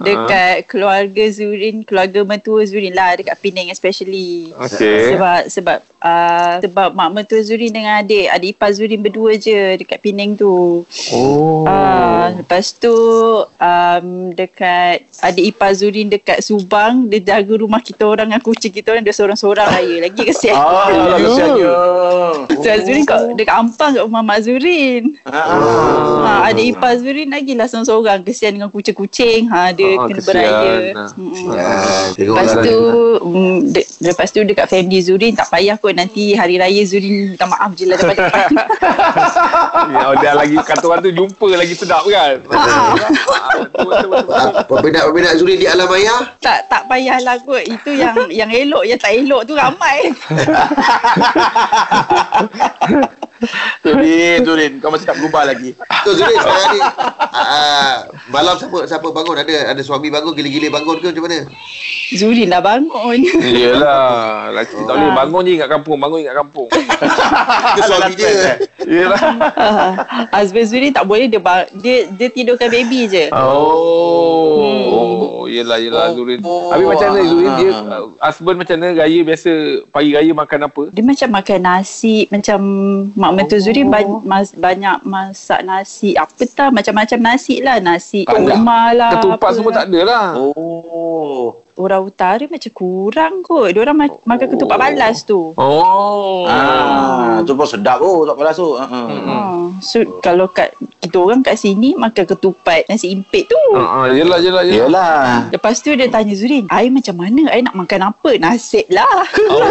dekat 0.00 0.64
keluarga 0.66 1.24
Zurin, 1.28 1.84
keluarga 1.84 2.24
mentua 2.24 2.64
Zurin 2.64 2.96
lah 2.96 3.14
dekat 3.14 3.36
Penang 3.44 3.68
especially. 3.70 4.50
Okey. 5.14 5.20
Sebab 5.20 5.40
sebab 5.50 5.78
uh, 6.04 6.60
sebab 6.60 6.92
mak 6.92 7.08
mentua 7.10 7.40
Zurin 7.40 7.72
dengan 7.72 7.98
adik 7.98 8.28
adik 8.28 8.48
ipar 8.52 8.70
Zurin 8.70 9.00
berdua 9.00 9.34
je 9.34 9.80
dekat 9.80 9.98
Penang 9.98 10.36
tu. 10.36 10.84
Oh. 11.10 11.64
Ah, 11.64 12.28
lepas 12.30 12.76
tu 12.76 12.92
um, 13.48 14.06
dekat 14.30 15.08
adik 15.20 15.50
ipar 15.50 15.72
Zurin 15.72 16.06
dekat 16.06 16.40
Subang 16.40 17.08
dia 17.08 17.18
jaga 17.20 17.54
rumah 17.56 17.80
kita 17.80 18.04
orang 18.04 18.28
dengan 18.28 18.40
kucing 18.40 18.70
kita 18.70 18.92
orang 18.92 19.02
dia 19.02 19.16
seorang-seorang 19.16 19.66
raya 19.66 19.96
lagi 20.04 20.22
kesian. 20.22 20.54
Ah, 20.54 20.88
lah 21.10 21.18
kesiannya. 21.18 21.72
So, 22.54 22.68
Zurin 22.84 23.04
kat, 23.04 23.18
dekat 23.34 23.54
Ampang 23.54 23.94
kat 23.94 24.04
rumah 24.04 24.20
Mak 24.20 24.44
Zurin. 24.44 25.16
Ha, 25.24 26.50
adik 26.50 26.76
ipar 26.76 26.96
Zurin 26.96 27.30
lagi 27.30 27.54
lah 27.54 27.64
seorang-seorang 27.64 28.20
kesian 28.22 28.52
dengan 28.52 28.68
kucing-kucing. 28.68 29.48
Ha, 29.48 29.72
dia 29.72 29.96
Ah, 29.96 30.04
kena 30.04 30.18
kesian. 30.18 30.26
beraya. 30.26 30.72
Ah. 30.92 31.08
Ya, 31.54 31.68
tengok 32.12 32.34
Lepas 32.34 32.50
lah. 32.50 32.64
tu 32.64 32.78
mm, 33.22 33.56
de, 33.70 33.80
Lepas 34.02 34.28
tu 34.28 34.40
dekat 34.42 34.66
family 34.66 35.00
Zurin 35.00 35.32
Tak 35.32 35.48
payah 35.48 35.76
kot 35.76 35.93
Nanti 35.94 36.34
hari 36.34 36.58
raya 36.58 36.82
Zurin 36.82 37.32
Minta 37.32 37.46
maaf 37.46 37.70
je 37.78 37.86
lah 37.86 37.94
depan-depan 37.94 38.50
Ya, 39.94 40.04
oh, 40.10 40.14
dia 40.18 40.32
lagi 40.34 40.56
kata 40.58 40.84
orang 40.84 41.02
tu 41.06 41.12
jumpa 41.14 41.46
lagi 41.54 41.74
sedap 41.78 42.02
kan? 42.04 42.42
Ah, 42.54 43.60
betul. 43.70 44.24
Ah, 44.34 44.50
Peminat-peminat 44.66 45.38
Zurin 45.38 45.58
di 45.62 45.66
alam 45.70 45.86
maya 45.86 46.34
Tak 46.42 46.66
tak 46.66 46.82
payahlah 46.90 47.38
kot 47.46 47.62
Itu 47.62 47.94
yang 47.94 48.16
yang 48.28 48.50
elok 48.50 48.82
Yang 48.88 49.00
tak 49.06 49.12
elok 49.14 49.42
tu 49.46 49.54
ramai 49.54 50.10
Zurin, 53.84 54.40
Zurin. 54.46 54.72
Kau 54.80 54.88
masih 54.88 55.04
tak 55.04 55.20
berubah 55.20 55.44
lagi. 55.44 55.76
Tu 55.76 56.10
Zurin 56.16 56.38
sekarang 56.40 56.68
ni 56.72 56.80
ah, 57.34 58.08
Malam 58.32 58.56
siapa 58.56 58.78
siapa 58.88 59.08
bangun 59.12 59.36
Ada 59.36 59.74
ada 59.76 59.82
suami 59.84 60.08
bangun 60.08 60.32
Gila-gila 60.32 60.80
bangun 60.80 60.96
ke 61.02 61.06
macam 61.12 61.24
mana 61.28 61.38
Zurin 62.10 62.46
dah 62.46 62.58
bangun 62.58 63.18
Yelah, 63.40 64.50
lelaki 64.50 64.74
tak 64.78 64.92
boleh 64.92 65.12
bangun 65.14 65.40
je 65.42 65.50
ingat 65.54 65.68
kampung, 65.70 65.96
bangun 65.96 66.18
ingat 66.20 66.36
kampung. 66.36 66.68
Ke 67.74 67.80
suami 67.82 68.12
dia 68.12 68.54
Yelah. 68.78 69.18
Husband 70.34 70.66
Zurin 70.66 70.90
tak 70.90 71.02
boleh 71.02 71.26
Dia 71.26 71.38
ba- 71.38 71.66
dia, 71.72 72.04
dia 72.06 72.28
tidurkan 72.28 72.68
baby 72.68 73.06
je 73.06 73.24
Oh, 73.34 75.46
yelah, 75.46 75.78
yelah, 75.78 76.10
Zurin. 76.12 76.38
Habis 76.42 76.84
macam 76.86 77.06
mana 77.08 77.22
Zurin? 77.24 77.50
Dia, 77.54 77.68
uh, 77.72 78.02
husband 78.20 78.56
macam 78.58 78.74
mana 78.76 78.88
raya 78.94 79.18
biasa, 79.22 79.50
pagi 79.88 80.10
raya 80.12 80.30
makan 80.30 80.58
apa? 80.62 80.82
Dia 80.90 81.02
macam 81.02 81.28
makan 81.32 81.58
nasi 81.62 82.14
Macam 82.28 82.58
Mak 83.12 83.30
mentua 83.32 83.58
Zurin 83.58 83.86
ban- 83.88 84.22
mas- 84.22 84.52
Banyak 84.52 85.02
masak 85.04 85.60
nasi 85.62 86.14
Apa 86.14 86.42
tak 86.46 86.68
Macam-macam 86.70 87.18
nasi 87.24 87.58
lah 87.58 87.78
Nasi 87.78 88.22
kurma 88.24 88.92
lah 88.92 89.10
Ketupat 89.16 89.50
semua 89.52 89.66
lah. 89.66 89.74
tak 89.74 89.84
ada 89.86 90.00
lah. 90.04 90.24
Oh. 90.36 91.63
Orang 91.74 92.06
utara 92.06 92.42
macam 92.46 92.70
kurang 92.70 93.42
kot 93.42 93.70
Dia 93.70 93.82
orang 93.82 93.96
ma- 93.98 94.22
makan 94.24 94.46
ketupat 94.46 94.76
balas 94.78 95.22
tu 95.22 95.52
Oh. 95.54 96.46
Ah, 96.46 97.40
tu 97.42 97.52
pun 97.52 97.64
sedap 97.64 97.98
tu 97.98 98.24
tak 98.24 98.34
palas 98.36 98.54
tu. 98.54 98.68
Ha. 98.74 98.84
Hmm. 98.84 99.08
Ha. 99.08 99.36
So 99.80 99.98
kalau 100.20 100.46
kat 100.46 100.74
kita 100.98 101.16
orang 101.18 101.40
kat 101.42 101.56
sini 101.56 101.94
makan 101.94 102.24
ketupat 102.24 102.86
nasi 102.86 103.10
impit 103.10 103.48
tu. 103.48 103.58
Ah, 103.74 104.06
yelah, 104.06 104.38
yelah, 104.38 104.62
yelah. 104.62 104.86
Yalah. 104.86 105.24
Lepas 105.50 105.80
tu 105.80 105.90
dia 105.92 106.06
tanya 106.06 106.32
Zurin, 106.32 106.64
"Ai 106.70 106.88
macam 106.88 107.18
mana? 107.18 107.50
Ai 107.50 107.60
nak 107.60 107.74
makan 107.74 108.14
apa? 108.14 108.30
Nasib 108.38 108.86
lah." 108.88 109.24
Oh. 109.50 109.60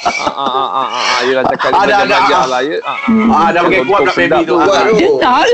Ah, 0.00 0.40
ah, 0.40 0.68
ah, 0.72 0.88
ah, 0.88 0.88
ah, 0.88 1.20
yelah 1.28 1.44
cakap 1.44 1.76
Ada, 1.76 2.08
dia 2.08 2.16
ada, 2.16 2.32
ah. 2.32 2.44
lah 2.48 2.60
ya. 2.64 2.80
Ah, 3.28 3.52
dah 3.52 3.60
pakai 3.60 3.84
kuat 3.84 4.00
pula 4.00 4.12
baby 4.16 4.40
tu. 4.48 4.56
Dengar. 4.56 5.44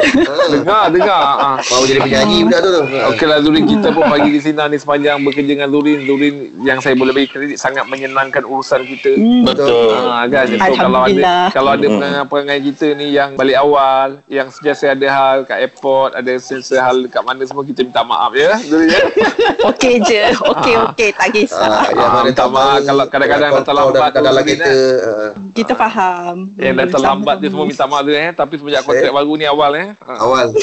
Dengar, 0.46 0.84
dengar. 0.94 1.22
Baru 1.58 1.82
jadi 1.82 1.98
penyanyi 1.98 2.46
budak 2.46 2.60
tu 2.62 2.70
tu 2.70 2.82
Okeylah 3.10 3.38
Zurin 3.42 3.66
kita 3.76 3.88
pun 3.90 4.04
pagi 4.06 4.28
di 4.28 4.40
sini 4.40 4.56
ni 4.66 4.76
sepanjang 4.76 5.20
bekerja 5.20 5.52
dengan 5.52 5.68
Zurin 5.68 6.00
Zurin 6.02 6.34
yang 6.60 6.78
saya 6.78 6.92
boleh 6.92 7.12
bagi 7.12 7.28
kredit 7.28 7.56
sangat 7.56 7.84
menyenangkan 7.84 8.42
urusan 8.42 8.82
kita. 8.84 9.12
Hmm. 9.12 9.44
Betul. 9.44 9.92
Ha, 9.92 10.24
kan 10.26 10.44
so, 10.46 10.74
kalau 10.74 11.00
ada 11.02 11.22
kalau 11.50 11.70
ada 11.72 11.86
perangai-perangai 11.86 12.58
kita 12.64 12.86
ni 12.92 13.12
yang 13.12 13.34
balik 13.34 13.56
awal 13.56 14.20
yang 14.26 14.48
sejasa 14.48 14.92
ada 14.92 15.06
hal 15.06 15.36
kat 15.42 15.62
airport 15.62 16.12
ada 16.12 16.32
sensor 16.36 16.78
hal 16.78 16.96
kat 17.06 17.20
mana 17.20 17.42
semua 17.42 17.62
kita 17.62 17.82
minta 17.82 18.00
maaf 18.00 18.32
ya 18.32 18.56
Zurin 18.58 18.88
ya. 18.88 19.00
Okey 19.70 19.94
je. 20.02 20.24
Okey 20.34 20.74
okey 20.86 21.08
tak 21.10 21.26
Ah, 21.26 21.30
kisah. 21.30 21.66
Ah, 21.66 22.08
mana 22.12 22.20
minta 22.24 22.44
maaf 22.46 22.78
kalau 22.82 23.04
kadang-kadang 23.06 23.50
kau- 23.50 23.58
datang 23.58 23.74
kau 23.74 23.80
lambat 23.84 24.08
dah 24.08 24.10
tu, 24.12 24.24
dalam 24.24 24.42
Zurin, 24.42 24.56
kereta 24.56 24.72
ah. 25.04 25.30
Kita 25.52 25.72
faham. 25.74 26.36
yang 26.56 26.74
datang 26.76 27.02
lambat 27.02 27.36
dia 27.38 27.48
semua 27.48 27.64
minta 27.64 27.84
maaf 27.84 28.02
dia 28.02 28.18
eh 28.20 28.32
tapi 28.32 28.54
semenjak 28.56 28.82
kontrak 28.82 29.12
baru 29.12 29.32
ni 29.34 29.44
awal 29.44 29.70
eh. 29.74 29.88
Ha. 29.98 30.12
Awal 30.18 30.46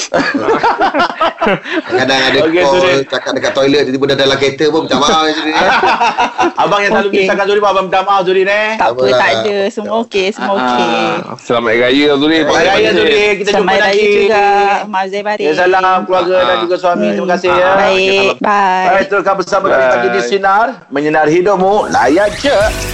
Kadang 1.86 2.20
ada 2.22 2.38
Okey, 2.42 2.62
call. 2.62 3.03
Cakap 3.06 3.30
dekat 3.32 3.52
toilet 3.52 3.82
Tiba-tiba 3.84 4.06
dah 4.10 4.18
dalam 4.18 4.36
kereta 4.36 4.64
pun 4.68 4.80
Minta 4.84 4.96
maaf 4.96 5.24
Zurin 5.30 5.54
Abang 6.54 6.80
yang 6.80 6.92
selalu 6.92 7.08
Okey. 7.08 7.20
kisahkan 7.20 7.44
Zurin 7.44 7.62
abang 7.64 7.84
minta 7.84 8.00
maaf 8.02 8.22
Zurin 8.22 8.46
eh. 8.46 8.70
Tak 8.74 8.88
apa 8.90 9.00
tak 9.10 9.30
ada. 9.36 9.56
Semua 9.68 9.94
okey, 10.02 10.26
semua 10.30 10.52
okey. 10.54 10.96
Ah, 11.20 11.36
Selamat 11.36 11.70
Hari 11.70 11.80
Raya 11.80 12.08
Zurin. 12.16 12.42
Hari 12.44 12.66
Raya 12.66 12.90
Zurin. 12.92 13.32
Kita 13.36 13.50
jumpa 13.50 13.58
Selamat 13.64 13.80
Raya 13.82 14.04
juga. 14.06 14.44
Maaf 14.86 15.06
Zai 15.08 15.22
Baris. 15.22 15.44
Ya 15.44 15.52
salam 15.54 16.00
keluarga 16.04 16.36
dan 16.38 16.54
Ah. 16.54 16.60
juga 16.62 16.76
suami. 16.78 17.06
Terima 17.10 17.28
kasih 17.34 17.48
ya. 17.50 17.68
Baik. 17.74 18.28
Bye. 18.38 18.86
Baik, 18.86 19.06
teruskan 19.08 19.34
bersama 19.36 19.64
kami 19.68 19.84
pagi 19.90 20.08
di 20.10 20.20
Sinar. 20.22 20.66
Menyinar 20.88 21.26
hidupmu. 21.26 21.90
Layan 21.90 22.30
je. 22.36 22.93